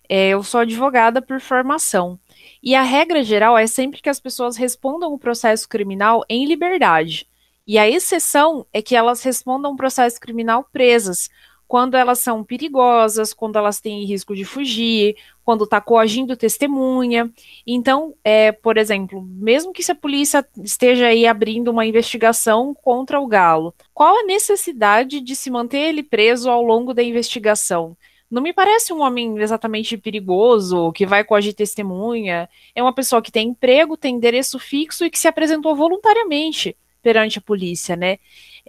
[0.07, 2.19] é, eu sou advogada por formação.
[2.61, 7.27] E a regra geral é sempre que as pessoas respondam o processo criminal em liberdade.
[7.65, 11.29] E a exceção é que elas respondam o processo criminal presas,
[11.69, 15.15] quando elas são perigosas, quando elas têm risco de fugir,
[15.45, 17.31] quando está coagindo testemunha.
[17.65, 23.19] Então, é, por exemplo, mesmo que se a polícia esteja aí abrindo uma investigação contra
[23.21, 27.95] o galo, qual a necessidade de se manter ele preso ao longo da investigação?
[28.31, 32.49] Não me parece um homem exatamente perigoso, que vai coagir testemunha.
[32.73, 37.37] É uma pessoa que tem emprego, tem endereço fixo e que se apresentou voluntariamente perante
[37.37, 38.17] a polícia, né?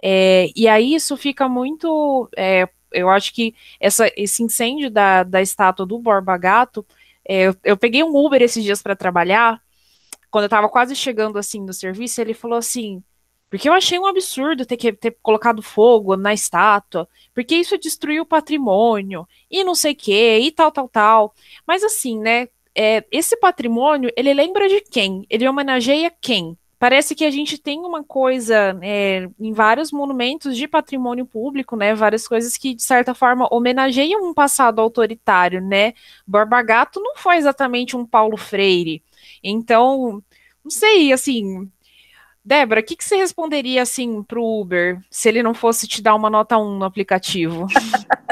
[0.01, 2.29] É, e aí isso fica muito.
[2.37, 6.85] É, eu acho que essa, esse incêndio da, da estátua do Borba Gato.
[7.27, 9.61] É, eu, eu, peguei um Uber esses dias para trabalhar.
[10.29, 13.03] Quando eu estava quase chegando assim no serviço, ele falou assim:
[13.51, 18.23] porque eu achei um absurdo ter que ter colocado fogo na estátua, porque isso destruiu
[18.23, 21.35] o patrimônio, e não sei o que, e tal, tal, tal.
[21.67, 22.47] Mas assim, né?
[22.73, 25.25] É, esse patrimônio, ele lembra de quem?
[25.29, 26.57] Ele homenageia quem?
[26.81, 31.93] Parece que a gente tem uma coisa é, em vários monumentos de patrimônio público, né?
[31.93, 35.93] Várias coisas que, de certa forma, homenageiam um passado autoritário, né?
[36.25, 39.03] Borba Gato não foi exatamente um Paulo Freire.
[39.43, 40.23] Então,
[40.63, 41.69] não sei, assim,
[42.43, 46.01] Débora, o que, que, você responderia assim para o Uber se ele não fosse te
[46.01, 47.67] dar uma nota 1 no aplicativo?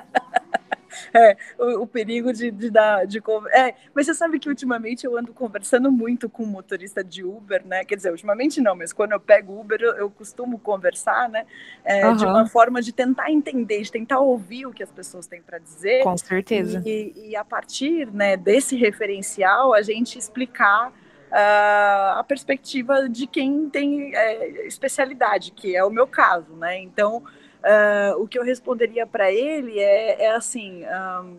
[1.14, 3.05] é, o, o, perigo de, de dar.
[3.05, 7.66] De, é, mas você sabe que ultimamente eu ando conversando muito com motorista de Uber,
[7.66, 7.84] né?
[7.86, 11.45] Quer dizer, ultimamente não, mas quando eu pego Uber, eu, eu costumo conversar, né?
[11.84, 12.16] É, uhum.
[12.16, 15.57] De uma forma de tentar entender, de tentar ouvir o que as pessoas têm para
[15.57, 16.03] dizer.
[16.03, 16.82] Com certeza.
[16.86, 23.70] E, e, a partir né, desse referencial, a gente explicar uh, a perspectiva de quem
[23.70, 26.80] tem é, especialidade, que é o meu caso, né?
[26.80, 27.24] Então,
[27.60, 30.84] uh, o que eu responderia para ele é, é assim.
[30.86, 31.38] Um,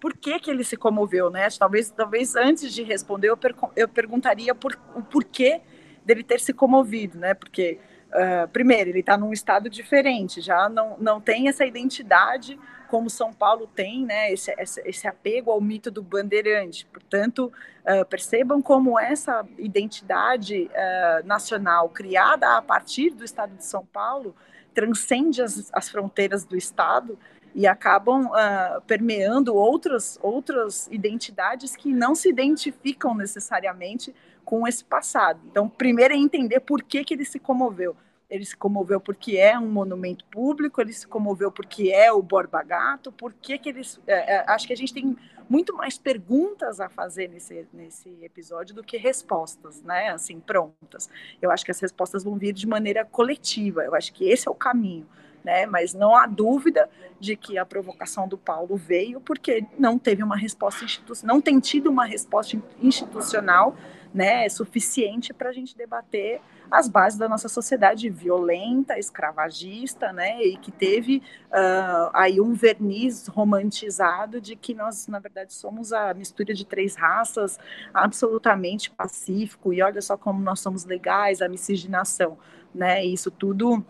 [0.00, 1.48] por que, que ele se comoveu, né?
[1.58, 5.60] Talvez, talvez antes de responder, eu, per eu perguntaria por, o porquê
[6.04, 7.34] dele ter se comovido, né?
[7.34, 7.78] Porque,
[8.08, 13.32] uh, primeiro, ele está num estado diferente, já não, não tem essa identidade como São
[13.32, 16.86] Paulo tem, né, esse, esse, apego ao mito do bandeirante.
[16.86, 17.52] Portanto,
[17.84, 24.34] uh, percebam como essa identidade uh, nacional criada a partir do Estado de São Paulo
[24.78, 27.18] transcende as, as fronteiras do Estado
[27.52, 34.14] e acabam uh, permeando outras, outras identidades que não se identificam necessariamente
[34.44, 35.40] com esse passado.
[35.50, 37.96] Então, primeiro é entender por que, que ele se comoveu
[38.30, 42.62] ele se comoveu porque é um monumento público, ele se comoveu porque é o Borba
[42.62, 43.98] Gato, por que que eles...
[44.06, 45.16] É, é, acho que a gente tem
[45.48, 51.08] muito mais perguntas a fazer nesse, nesse episódio do que respostas, né, assim, prontas.
[51.40, 54.50] Eu acho que as respostas vão vir de maneira coletiva, eu acho que esse é
[54.50, 55.06] o caminho,
[55.42, 56.88] né, mas não há dúvida
[57.18, 61.58] de que a provocação do Paulo veio porque não teve uma resposta institucional, não tem
[61.58, 63.76] tido uma resposta institucional,
[64.12, 66.40] né, suficiente para a gente debater
[66.70, 73.26] as bases da nossa sociedade violenta, escravagista, né, e que teve uh, aí um verniz
[73.26, 77.58] romantizado de que nós, na verdade, somos a mistura de três raças,
[77.92, 82.38] absolutamente pacífico, e olha só como nós somos legais, a miscigenação,
[82.74, 83.84] né, e isso tudo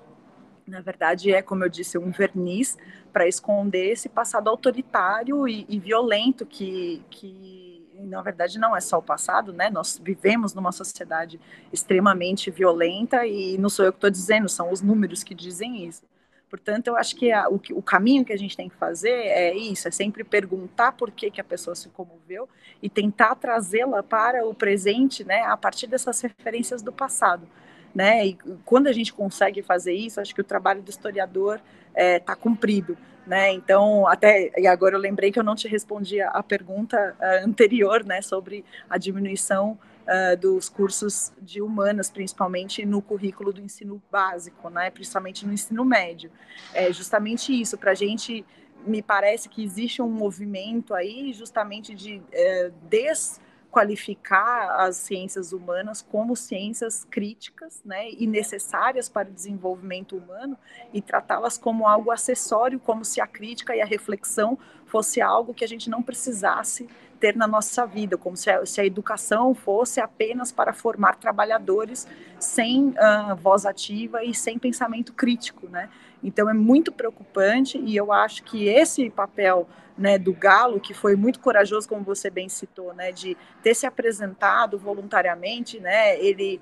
[0.66, 2.76] na verdade, é, como eu disse, um verniz
[3.10, 8.98] para esconder esse passado autoritário e, e violento que, que na verdade não é só
[8.98, 9.70] o passado, né?
[9.70, 11.40] Nós vivemos numa sociedade
[11.72, 16.02] extremamente violenta e não sou eu que estou dizendo, são os números que dizem isso.
[16.48, 19.54] Portanto, eu acho que a, o, o, caminho que a gente tem que fazer é
[19.54, 22.48] isso, é sempre perguntar por que, que a pessoa se comoveu
[22.82, 27.46] e tentar trazê-la para o presente, né, a partir dessas referências do passado.
[27.94, 28.26] Né?
[28.26, 32.18] E quando a gente consegue fazer isso, acho que o trabalho do historiador está é,
[32.18, 32.96] tá cumprido.
[33.26, 33.52] Né?
[33.52, 37.46] Então, até e agora eu lembrei que eu não te respondi a, a pergunta uh,
[37.46, 44.02] anterior, né, sobre a diminuição uh, dos cursos de humanas, principalmente no currículo do ensino
[44.10, 46.30] básico, né, principalmente no ensino médio.
[46.72, 48.46] É justamente isso, para a gente,
[48.86, 53.38] me parece que existe um movimento aí, justamente de uh, des
[53.70, 60.56] qualificar as ciências humanas como ciências críticas né, e necessárias para o desenvolvimento humano
[60.92, 65.64] e tratá-las como algo acessório, como se a crítica e a reflexão fosse algo que
[65.64, 66.88] a gente não precisasse
[67.20, 72.06] ter na nossa vida, como se a, se a educação fosse apenas para formar trabalhadores
[72.38, 75.90] sem uh, voz ativa e sem pensamento crítico, né?
[76.22, 81.16] Então é muito preocupante e eu acho que esse papel né, do Galo, que foi
[81.16, 86.60] muito corajoso, como você bem citou, né, de ter se apresentado voluntariamente, né, ele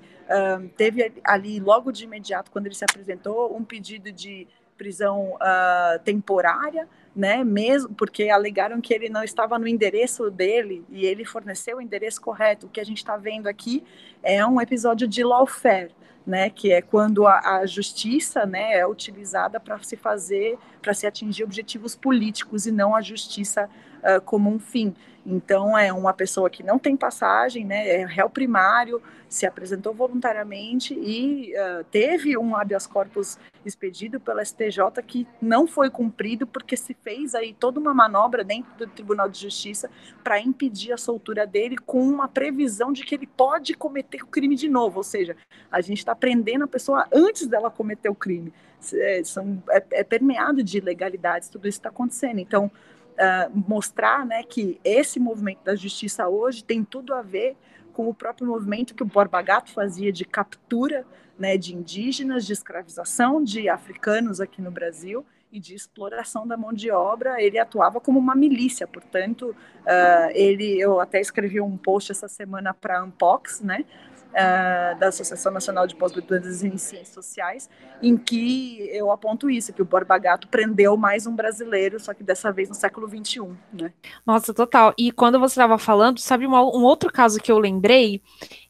[0.59, 5.99] um, teve ali logo de imediato, quando ele se apresentou, um pedido de prisão uh,
[6.03, 11.77] temporária, né, mesmo porque alegaram que ele não estava no endereço dele e ele forneceu
[11.77, 12.67] o endereço correto.
[12.67, 13.83] O que a gente está vendo aqui
[14.21, 15.91] é um episódio de lawfare,
[16.27, 21.07] né, que é quando a, a justiça, né, é utilizada para se fazer, para se
[21.07, 23.69] atingir objetivos políticos e não a justiça
[23.99, 24.93] uh, como um fim.
[25.29, 30.93] Então, é uma pessoa que não tem passagem, né, é réu primário, se apresentou voluntariamente
[30.93, 36.93] e uh, teve um habeas corpus expedido pela STJ que não foi cumprido porque se
[36.93, 39.89] fez aí toda uma manobra dentro do Tribunal de Justiça
[40.23, 44.55] para impedir a soltura dele com uma previsão de que ele pode cometer o crime
[44.55, 45.35] de novo, ou seja,
[45.69, 48.53] a gente está prendendo a pessoa antes dela cometer o crime.
[48.93, 52.39] É, são, é, é permeado de ilegalidades, tudo isso está acontecendo.
[52.39, 52.71] Então,
[53.17, 57.55] uh, mostrar né, que esse movimento da justiça hoje tem tudo a ver
[57.93, 61.05] com o próprio movimento que o Borba Gato fazia de captura
[61.37, 66.73] né, de indígenas, de escravização de africanos aqui no Brasil e de exploração da mão
[66.73, 67.41] de obra.
[67.41, 72.73] Ele atuava como uma milícia, portanto, uh, ele, eu até escrevi um post essa semana
[72.73, 73.85] para a Unpox, né,
[74.29, 77.69] uh, da Associação Nacional de Pós-Graduandos em Ciências Sociais,
[78.01, 82.23] em que eu aponto isso, que o Borba Gato prendeu mais um brasileiro, só que
[82.23, 83.49] dessa vez no século XXI.
[83.73, 83.93] Né?
[84.25, 84.93] Nossa, total.
[84.97, 88.21] E quando você estava falando, sabe uma, um outro caso que eu lembrei?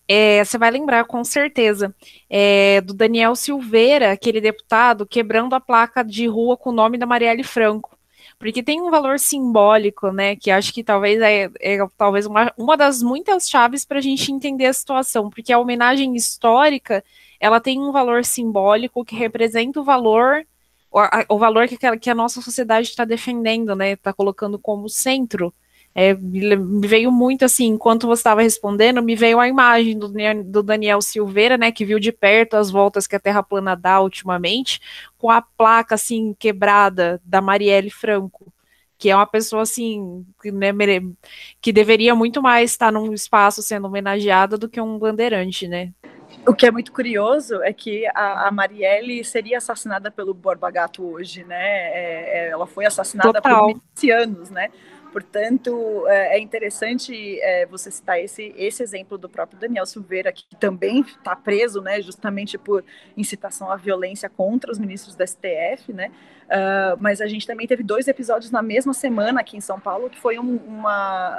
[0.07, 1.93] É, você vai lembrar com certeza
[2.29, 7.05] é, do Daniel Silveira, aquele deputado, quebrando a placa de rua com o nome da
[7.05, 7.96] Marielle Franco
[8.39, 12.77] porque tem um valor simbólico, né, que acho que talvez é, é talvez uma, uma
[12.77, 17.03] das muitas chaves para a gente entender a situação, porque a homenagem histórica,
[17.39, 20.45] ela tem um valor simbólico que representa o valor
[20.91, 25.53] o, o valor que, que a nossa sociedade está defendendo, né, está colocando como centro
[25.99, 30.61] é, me veio muito assim, enquanto você estava respondendo, me veio a imagem do, do,
[30.61, 34.79] Daniel Silveira, né, que viu de perto as voltas que a Terra plana dá ultimamente,
[35.17, 38.53] com a placa assim quebrada da Marielle Franco,
[38.95, 40.69] que é uma pessoa assim, que, né,
[41.59, 45.91] que deveria muito mais estar num espaço sendo homenageada do que um bandeirante, né?
[46.45, 51.03] O que é muito curioso é que a, a Marielle seria assassinada pelo Borba Gato
[51.03, 51.57] hoje, né?
[51.57, 53.59] É, é, ela foi assassinada Total.
[53.59, 54.69] por milicianos, né?
[55.11, 60.43] Portanto, é, é interessante é, você citar esse, esse exemplo do próprio Daniel Silveira, que
[60.59, 62.83] também está preso, né, justamente por
[63.15, 66.11] incitação à violência contra os ministros da STF, né,
[66.45, 70.09] uh, mas a gente também teve dois episódios na mesma semana aqui em São Paulo,
[70.09, 71.31] que foi um, uma,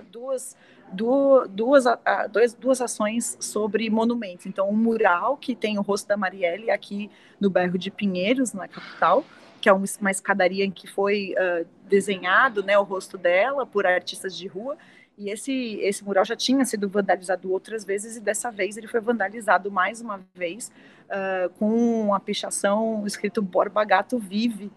[0.00, 0.56] uh, duas,
[0.92, 1.98] duas, duas, uh,
[2.30, 4.46] dois, duas ações sobre monumentos.
[4.46, 8.66] Então, um mural que tem o rosto da Marielle aqui no bairro de Pinheiros, na
[8.66, 9.24] capital,
[9.66, 14.36] que é uma escadaria em que foi uh, desenhado né, o rosto dela por artistas
[14.38, 14.76] de rua.
[15.18, 19.00] E esse, esse mural já tinha sido vandalizado outras vezes, e dessa vez ele foi
[19.00, 20.70] vandalizado mais uma vez,
[21.06, 24.70] uh, com uma pichação escrito Borba Gato Vive,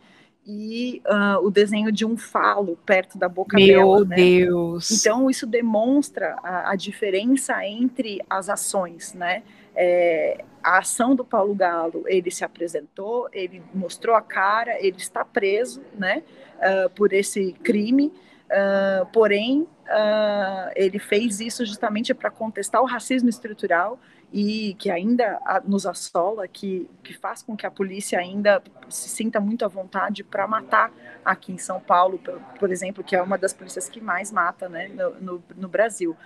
[0.44, 3.98] e uh, o desenho de um falo perto da boca Meu dela.
[3.98, 4.16] Meu né?
[4.16, 4.90] Deus!
[4.90, 9.44] Então, isso demonstra a, a diferença entre as ações, né?
[9.82, 15.24] É, a ação do Paulo Galo, ele se apresentou, ele mostrou a cara, ele está
[15.24, 16.22] preso, né,
[16.58, 18.08] uh, por esse crime,
[18.48, 23.98] uh, porém, uh, ele fez isso justamente para contestar o racismo estrutural
[24.34, 29.40] e que ainda nos assola, que, que faz com que a polícia ainda se sinta
[29.40, 30.92] muito à vontade para matar
[31.24, 34.68] aqui em São Paulo, por, por, exemplo, que é uma das polícias que mais mata,
[34.68, 36.18] né, no, no, no Brasil.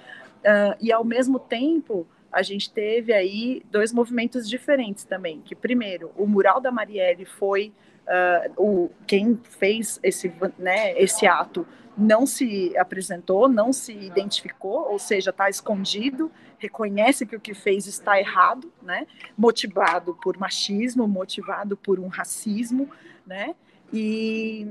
[0.81, 5.41] e ao mesmo tempo, a gente teve aí dois movimentos diferentes também.
[5.41, 7.71] Que primeiro, o mural da Marielle foi
[8.07, 11.65] uh, o quem fez esse, né, esse ato
[11.95, 17.85] não se apresentou, não se identificou, ou seja, está escondido, reconhece que o que fez
[17.85, 19.05] está errado, né?
[19.37, 22.89] Motivado por machismo, motivado por um racismo,
[23.27, 23.53] né?
[23.93, 24.67] E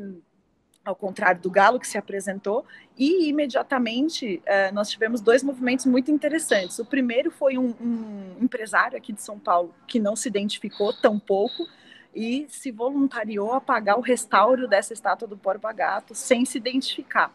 [0.85, 2.65] ao contrário do Galo, que se apresentou,
[2.99, 6.79] e imediatamente uh, nós tivemos dois movimentos muito interessantes.
[6.79, 11.19] O primeiro foi um, um, empresário aqui de São Paulo que não se identificou tão
[11.19, 11.67] pouco
[12.15, 17.33] e se voluntariou a pagar o restauro dessa estátua do Borba Gato sem se identificar.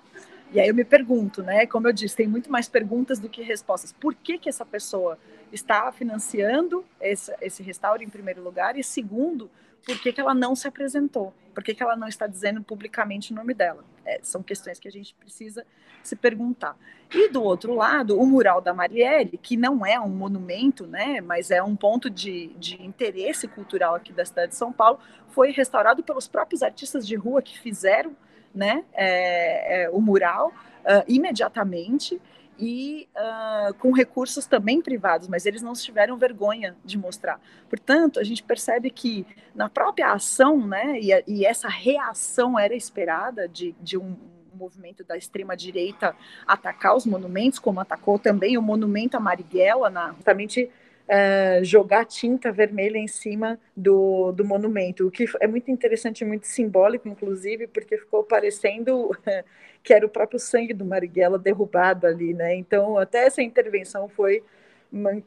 [0.52, 1.66] E aí eu me pergunto, né?
[1.66, 3.92] Como eu disse, tem muito mais perguntas do que respostas.
[3.92, 5.18] Por que, que essa pessoa
[5.52, 8.78] está financiando esse, esse restauro em primeiro lugar?
[8.78, 9.50] E segundo,
[9.86, 11.34] por que, que ela não se apresentou?
[11.54, 13.84] Por que, que ela não está dizendo publicamente o nome dela?
[14.06, 15.66] É, são questões que a gente precisa
[16.04, 16.78] se perguntar.
[17.14, 21.52] E do outro lado, o mural da Marielle, que não é um monumento, né, mas
[21.52, 26.04] é um ponto de, de interesse cultural aqui da cidade de São Paulo, foi restaurado
[26.04, 28.16] pelos próprios artistas de rua que fizeram
[28.54, 32.20] né, é, é, o mural uh, imediatamente
[32.60, 37.40] e uh, com recursos também privados, mas eles não tiveram vergonha de mostrar.
[37.70, 43.48] Portanto, a gente percebe que na própria ação, né, e, e essa reação era esperada
[43.48, 44.16] de, de um
[44.58, 50.14] movimento da extrema direita atacar os monumentos, como atacou também o monumento a Marighella, na,
[50.14, 50.70] justamente
[51.08, 56.48] uh, jogar tinta vermelha em cima do, do monumento, o que é muito interessante, muito
[56.48, 59.12] simbólico, inclusive, porque ficou parecendo
[59.84, 62.56] que era o próprio sangue do Marighella derrubado ali, né?
[62.56, 64.44] Então, até essa intervenção foi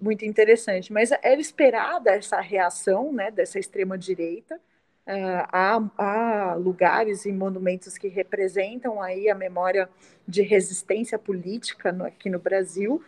[0.00, 4.58] muito interessante, mas era esperada essa reação, né, dessa extrema direita,
[5.06, 9.88] Uh, há, há, lugares e monumentos que representam aí a memória
[10.28, 13.02] de resistência política no, aqui no Brasil,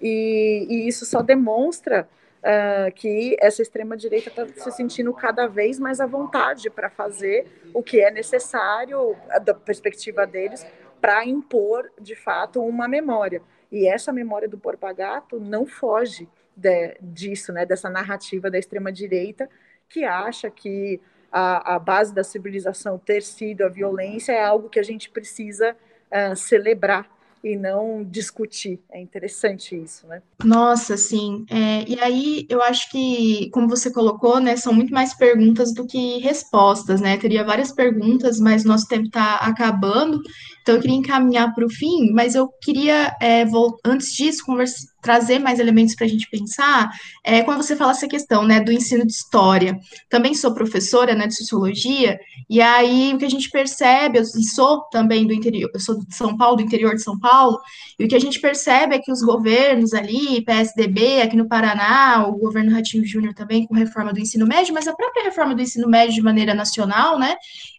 [0.00, 6.00] e, e, isso só demonstra uh, que essa extrema-direita está se sentindo cada vez mais
[6.00, 10.66] à vontade para fazer o que é necessário, da perspectiva deles,
[11.00, 13.42] para impor, de fato, uma memória.
[13.70, 19.48] E essa memória do Borba-Gato não foge de, disso, né, dessa narrativa da extrema-direita,
[19.88, 24.78] que acha que a, a, base da civilização ter sido a violência é algo que
[24.78, 25.76] a gente precisa
[26.10, 27.08] uh, celebrar
[27.42, 28.80] e não discutir.
[28.90, 30.22] É interessante isso, né?
[30.44, 31.44] Nossa, sim.
[31.50, 35.86] É, e aí eu acho que, como você colocou, né, são muito mais perguntas do
[35.86, 37.16] que respostas, né?
[37.16, 40.20] Teria várias perguntas, mas nosso tempo está acabando,
[40.62, 43.44] então eu queria encaminhar para o fim, mas eu queria, é,
[43.84, 46.90] antes disso, conversa, trazer mais elementos para a gente pensar,
[47.24, 49.78] é, quando você fala essa questão, né, do ensino de história.
[50.08, 52.18] Também sou professora, né, de sociologia,
[52.48, 56.14] e aí o que a gente percebe, eu sou também do interior, eu sou de
[56.14, 57.58] São Paulo, do interior de São Paulo,
[57.98, 62.26] e o que a gente percebe é que os governos ali, PSDB, aqui no Paraná,
[62.26, 65.62] o governo Ratinho Júnior também com reforma do ensino médio, mas a própria reforma do
[65.62, 67.36] ensino médio de maneira nacional, né,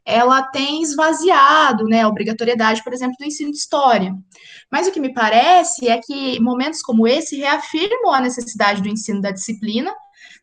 [0.09, 4.15] ela tem esvaziado, né, a obrigatoriedade, por exemplo, do ensino de história.
[4.71, 9.21] Mas o que me parece é que momentos como esse reafirmam a necessidade do ensino
[9.21, 9.93] da disciplina,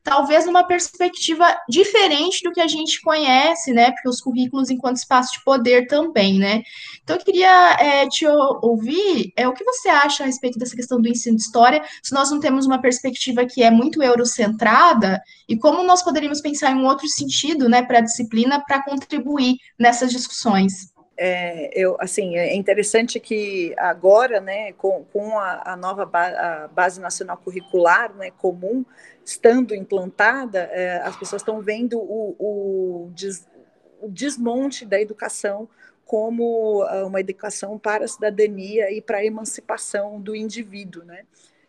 [0.07, 3.91] talvez numa perspectiva diferente do que a gente conhece, né?
[3.91, 6.63] Porque os currículos enquanto espaço de poder também, né?
[7.03, 11.01] Então eu queria é, te ouvir é, o que você acha a respeito dessa questão
[11.01, 15.57] do ensino de história, se nós não temos uma perspectiva que é muito eurocentrada, e
[15.57, 20.13] como nós poderíamos pensar em um outro sentido, né, para a disciplina, para contribuir nessas
[20.13, 20.96] discussões.
[21.19, 26.69] É, eu, assim, é interessante que agora, né, com, com a, a nova ba a
[26.69, 28.85] base nacional curricular, né, comum,
[29.25, 33.47] estando implantada, é, as pessoas estão vendo o, o, des,
[34.01, 35.69] o, desmonte da educação
[36.05, 41.25] como ah, uma educação para a cidadania e para a emancipação do indivíduo, né?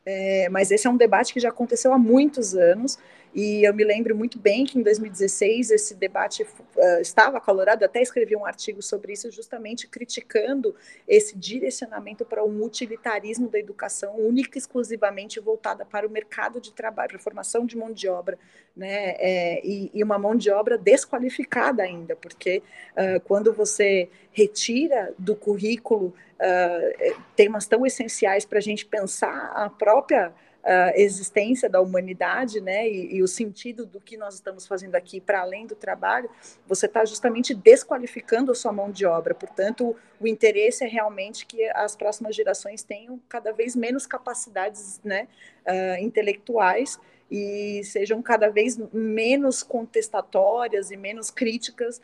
[0.05, 2.97] É, mas esse é um debate que já aconteceu há muitos anos
[3.37, 8.01] e eu me lembro muito bem que em 2016 esse debate uh, estava acalorado, até
[8.01, 10.75] escrevi um artigo sobre isso, justamente criticando
[11.07, 16.73] esse direcionamento para um utilitarismo da educação única e exclusivamente voltada para o mercado de
[16.73, 18.39] trabalho, para a formação de mão de obra,
[18.75, 19.13] né?
[19.19, 22.63] É, e, e, uma mão de obra desqualificada ainda, porque
[22.93, 29.69] uh, quando você retira do currículo uh, temas tão essenciais para a gente pensar a
[29.69, 30.33] própria
[30.67, 35.21] uh, existência da humanidade, né, e, e, o sentido do que nós estamos fazendo aqui
[35.21, 36.29] para além do trabalho,
[36.67, 39.33] você está justamente desqualificando a sua mão de obra.
[39.33, 45.27] Portanto, o interesse é realmente que as próximas gerações tenham cada vez menos capacidades, né,
[45.65, 46.99] uh, intelectuais
[47.31, 52.01] e sejam cada vez menos contestatórias e menos críticas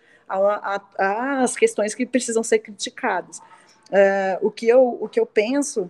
[0.98, 3.40] às questões que precisam ser criticadas.
[3.90, 5.90] Uh, o, que eu, o que eu penso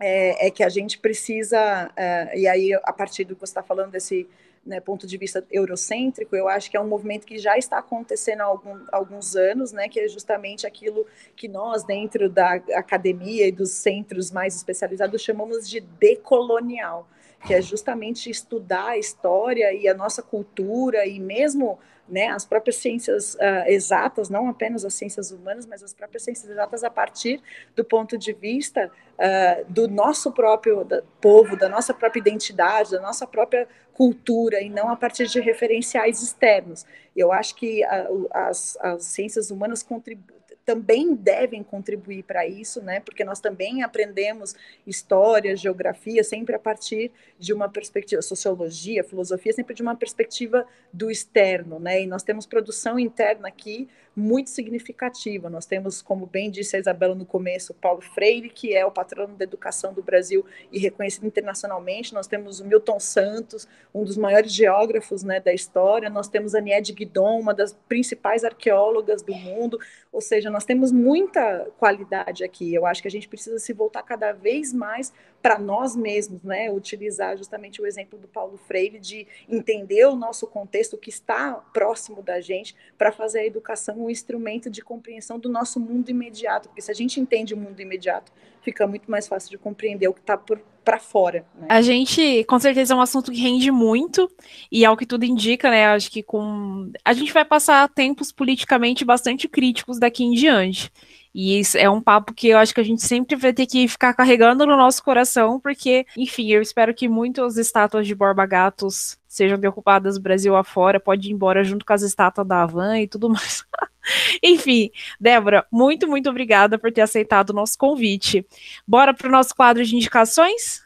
[0.00, 3.62] é, é que a gente precisa, é, e aí a partir do que você está
[3.62, 4.26] falando desse
[4.64, 8.40] né, ponto de vista eurocêntrico, eu acho que é um movimento que já está acontecendo
[8.40, 13.52] há algum, alguns anos, né, que é justamente aquilo que nós, dentro da academia e
[13.52, 17.08] dos centros mais especializados, chamamos de decolonial,
[17.46, 21.78] que é justamente estudar a história e a nossa cultura e mesmo
[22.10, 26.50] né, as próprias ciências uh, exatas, não apenas as ciências humanas, mas as próprias ciências
[26.50, 27.40] exatas a partir
[27.76, 30.86] do ponto de vista uh, do nosso próprio
[31.20, 36.22] povo, da nossa própria identidade, da nossa própria cultura, e não a partir de referenciais
[36.22, 36.84] externos.
[37.14, 43.00] Eu acho que uh, as, as ciências humanas contribuem também devem contribuir para isso, né?
[43.00, 44.54] Porque nós também aprendemos
[44.86, 51.10] história, geografia, sempre a partir de uma perspectiva, sociologia, filosofia, sempre de uma perspectiva do
[51.10, 52.02] externo, né?
[52.02, 53.88] E nós temos produção interna aqui
[54.20, 55.48] muito significativa.
[55.48, 59.34] Nós temos, como bem disse a Isabela no começo, Paulo Freire, que é o patrono
[59.34, 62.12] da educação do Brasil e reconhecido internacionalmente.
[62.12, 66.10] Nós temos o Milton Santos, um dos maiores geógrafos né, da história.
[66.10, 69.80] Nós temos a Niede Guidon, uma das principais arqueólogas do mundo.
[70.12, 72.74] Ou seja, nós temos muita qualidade aqui.
[72.74, 76.70] Eu acho que a gente precisa se voltar cada vez mais para nós mesmos, né?
[76.70, 82.22] Utilizar justamente o exemplo do Paulo Freire de entender o nosso contexto que está próximo
[82.22, 86.82] da gente para fazer a educação um instrumento de compreensão do nosso mundo imediato, porque
[86.82, 90.20] se a gente entende o mundo imediato, fica muito mais fácil de compreender o que
[90.20, 90.36] está
[90.84, 91.46] para fora.
[91.54, 91.66] Né?
[91.70, 94.30] A gente, com certeza, é um assunto que rende muito,
[94.70, 95.86] e ao que tudo indica, né?
[95.86, 96.90] Acho que com.
[97.04, 100.90] A gente vai passar tempos politicamente bastante críticos daqui em diante.
[101.34, 103.86] E isso é um papo que eu acho que a gente sempre vai ter que
[103.86, 109.18] ficar carregando no nosso coração, porque, enfim, eu espero que muitas estátuas de Borba Gatos
[109.28, 113.30] sejam derrubadas Brasil afora, pode ir embora junto com as estátuas da Havan e tudo
[113.30, 113.64] mais.
[114.42, 114.90] enfim,
[115.20, 118.44] Débora, muito, muito obrigada por ter aceitado o nosso convite.
[118.86, 120.84] Bora para o nosso quadro de indicações?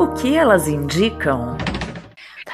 [0.00, 1.56] O que elas indicam?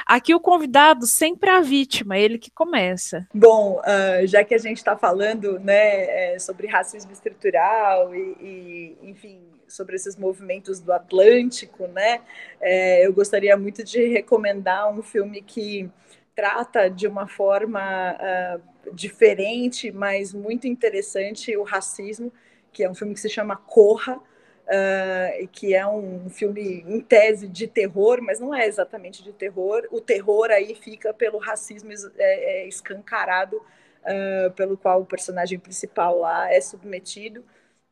[0.05, 3.27] Aqui o convidado sempre é a vítima, ele que começa.
[3.33, 8.97] Bom, uh, já que a gente está falando né, é, sobre racismo estrutural e, e,
[9.09, 12.21] enfim, sobre esses movimentos do Atlântico, né,
[12.61, 15.89] é, eu gostaria muito de recomendar um filme que
[16.35, 17.81] trata de uma forma
[18.13, 22.31] uh, diferente, mas muito interessante, o racismo,
[22.71, 24.19] que é um filme que se chama Corra,
[24.65, 29.87] uh, que é um filme em tese de terror, mas não é exatamente de terror.
[29.91, 36.19] O terror aí fica pelo racismo é, é escancarado uh, pelo qual o personagem principal
[36.19, 37.43] lá é submetido.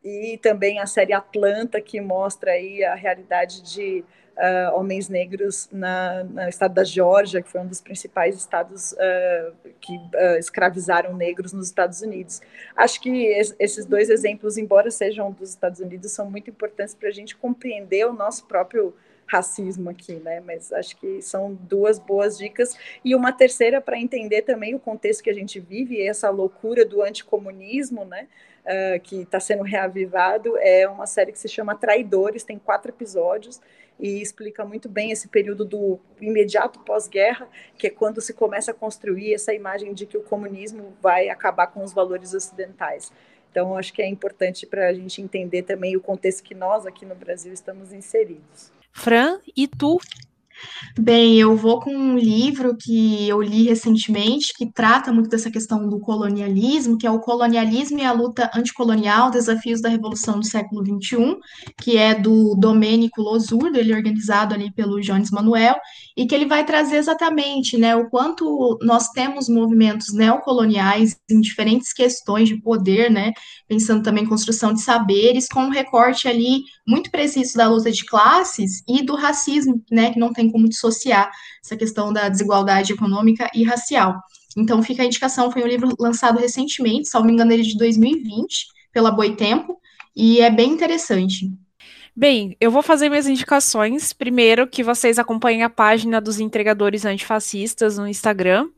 [0.04, 4.04] E também a série Atlanta, que mostra aí a realidade de
[4.38, 9.54] uh, homens negros na, no estado da Geórgia, que foi um dos principais estados uh,
[9.80, 12.42] que uh, escravizaram negros nos Estados Unidos.
[12.76, 17.10] Acho que es, esses dois exemplos, embora sejam dos Estados Unidos, são muito importantes para
[17.10, 18.94] a gente compreender o nosso próprio
[19.26, 20.42] racismo aqui, né?
[20.42, 25.24] Mas acho que são duas boas dicas e uma terceira para entender também o contexto
[25.24, 28.28] que a gente vive, essa loucura do anticomunismo, né?
[28.64, 33.60] Uh, que está sendo reavivado é uma série que se chama Traidores, tem quatro episódios
[34.00, 37.48] e explica muito bem esse período do imediato pós-guerra,
[37.78, 41.68] que é quando se começa a construir essa imagem de que o comunismo vai acabar
[41.68, 43.12] com os valores ocidentais.
[43.52, 47.06] Então, acho que é importante para a gente entender também o contexto que nós aqui
[47.06, 48.72] no Brasil estamos inseridos.
[48.92, 50.00] Fran, e tu
[50.98, 55.88] Bem, eu vou com um livro que eu li recentemente, que trata muito dessa questão
[55.90, 60.84] do colonialismo, que é o Colonialismo e a Luta Anticolonial, Desafios da Revolução do Século
[60.86, 61.38] XXI,
[61.82, 65.76] que é do Domênico Losurdo, ele é organizado ali pelo Jones Manuel,
[66.16, 71.92] e que ele vai trazer exatamente né, o quanto nós temos movimentos neocoloniais em diferentes
[71.92, 73.34] questões de poder, né,
[73.68, 78.06] pensando também em construção de saberes, com um recorte ali muito preciso da luta de
[78.06, 81.32] classes e do racismo, né, que não tem como dissociar
[81.64, 84.20] essa questão da desigualdade econômica e racial.
[84.58, 88.68] Então, fica a indicação, foi um livro lançado recentemente, salvo engano, ele é de 2020,
[88.92, 89.80] pela Boitempo,
[90.16, 91.52] e é bem interessante.
[92.16, 94.14] Bem, eu vou fazer minhas indicações.
[94.14, 98.70] Primeiro, que vocês acompanhem a página dos entregadores antifascistas no Instagram,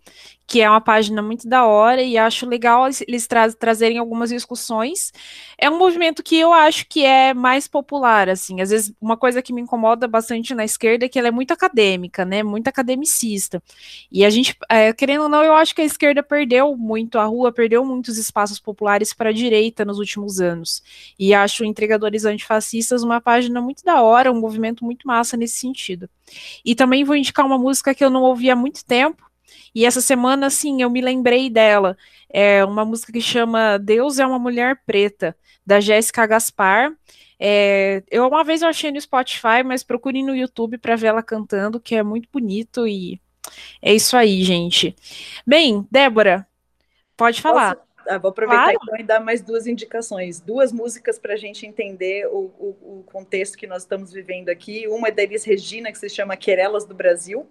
[0.47, 5.11] que é uma página muito da hora e acho legal eles tra trazerem algumas discussões.
[5.57, 8.61] É um movimento que eu acho que é mais popular, assim.
[8.61, 11.51] Às vezes, uma coisa que me incomoda bastante na esquerda é que ela é muito
[11.51, 12.43] acadêmica, né?
[12.43, 13.61] Muito academicista.
[14.11, 17.25] E a gente, é, querendo ou não, eu acho que a esquerda perdeu muito, a
[17.25, 20.83] rua perdeu muitos espaços populares para a direita nos últimos anos.
[21.17, 26.07] E acho Entregadores Antifascistas uma página muito da hora, um movimento muito massa nesse sentido.
[26.63, 29.23] E também vou indicar uma música que eu não ouvi há muito tempo,
[29.73, 31.97] e essa semana, assim, eu me lembrei dela.
[32.29, 35.35] É uma música que chama Deus é uma Mulher Preta,
[35.65, 36.93] da Jéssica Gaspar.
[37.37, 41.21] É, eu uma vez eu achei no Spotify, mas procure no YouTube para ver ela
[41.21, 43.19] cantando, que é muito bonito e
[43.81, 44.95] é isso aí, gente.
[45.45, 46.47] Bem, Débora,
[47.17, 47.77] pode falar.
[48.07, 48.79] Ah, vou aproveitar claro.
[48.83, 53.03] então e dar mais duas indicações, duas músicas para a gente entender o, o, o,
[53.03, 54.87] contexto que nós estamos vivendo aqui.
[54.87, 57.47] Uma é da Elis Regina, que se chama Querelas do Brasil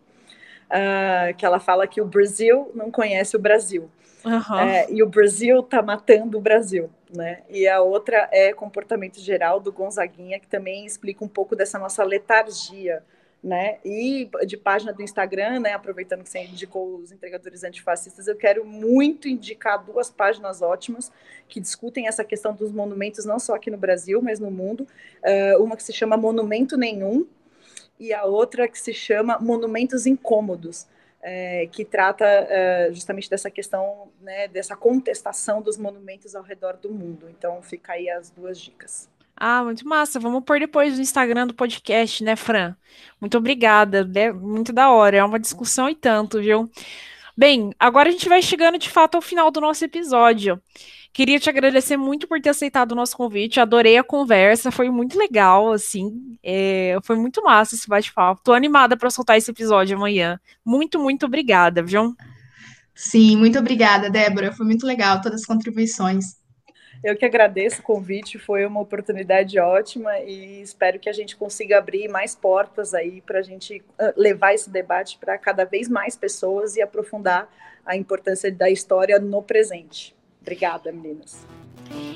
[0.70, 3.90] uh, que ela fala que o Brasil não conhece o Brasil.
[4.24, 4.58] Uhum.
[4.58, 7.42] É, e o Brasil está matando o Brasil, né?
[7.50, 12.02] E a outra é comportamento geral do Gonzaguinha, que também explica um pouco dessa nossa
[12.02, 13.02] letargia,
[13.42, 13.76] né?
[13.84, 15.74] E de página do Instagram, né?
[15.74, 21.12] Aproveitando que você indicou os entregadores antifascistas, eu quero muito indicar duas páginas ótimas
[21.46, 24.86] que discutem essa questão dos monumentos, não só aqui no Brasil, mas no mundo.
[25.22, 27.26] Uh, uma que se chama Monumento Nenhum
[27.98, 30.86] e a outra que se chama Monumentos Incômodos.
[31.26, 36.90] É, que trata é, justamente dessa questão, né, dessa contestação dos monumentos ao redor do
[36.90, 37.30] mundo.
[37.30, 39.08] Então, fica aí as duas dicas.
[39.36, 40.20] Ah, muito massa.
[40.20, 42.76] Vamos pôr depois no Instagram do podcast, né, Fran?
[43.20, 44.08] Muito obrigada.
[44.14, 45.16] É muito da hora.
[45.16, 46.70] É uma discussão e tanto, viu?
[47.36, 50.62] Bem, agora a gente vai chegando de fato ao final do nosso episódio.
[51.14, 53.60] Queria te agradecer muito por ter aceitado o nosso convite.
[53.60, 56.36] Adorei a conversa, foi muito legal, assim.
[56.42, 58.40] É, foi muito massa esse bate-papo.
[58.42, 60.40] Tô animada para soltar esse episódio amanhã.
[60.64, 62.16] Muito, muito obrigada, viu?
[62.92, 64.50] Sim, muito obrigada, Débora.
[64.50, 66.34] Foi muito legal todas as contribuições.
[67.04, 71.78] Eu que agradeço o convite, foi uma oportunidade ótima e espero que a gente consiga
[71.78, 76.16] abrir mais portas aí para a gente ah, levar esse debate para cada vez mais
[76.16, 77.48] pessoas e aprofundar
[77.86, 80.12] a importância da história no presente.
[80.44, 81.38] Obrigada, meninas.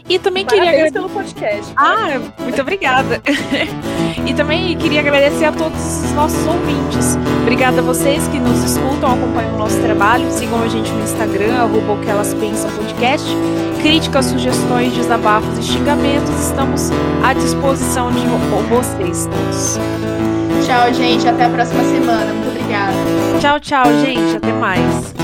[0.06, 1.72] E também Parabéns queria pelo podcast.
[1.76, 3.22] Ah, muito obrigada.
[4.26, 7.16] e também queria agradecer a todos os nossos ouvintes.
[7.42, 11.54] Obrigada a vocês que nos escutam, acompanham o nosso trabalho, sigam a gente no Instagram,
[11.54, 13.26] arroba o que elas pensam podcast.
[13.80, 16.90] Críticas, sugestões, desabafos e xingamentos, estamos
[17.22, 18.26] à disposição de
[18.68, 19.78] vocês todos.
[20.66, 21.26] Tchau, gente.
[21.26, 22.32] Até a próxima semana.
[22.32, 22.96] Muito obrigada.
[23.40, 24.36] Tchau, tchau, gente.
[24.36, 25.14] Até mais.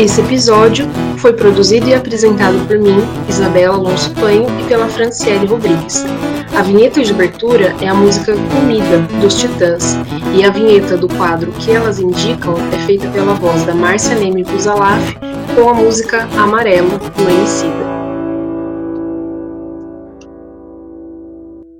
[0.00, 2.96] Esse episódio foi produzido e apresentado por mim,
[3.28, 6.06] Isabela Alonso Panho, e pela Franciele Rodrigues.
[6.56, 9.98] A vinheta de abertura é a música Comida, dos Titãs,
[10.34, 14.42] e a vinheta do quadro Que Elas Indicam é feita pela voz da Márcia Neme
[14.42, 15.18] Buzalaf
[15.54, 17.89] com a música Amarelo, do Emicida.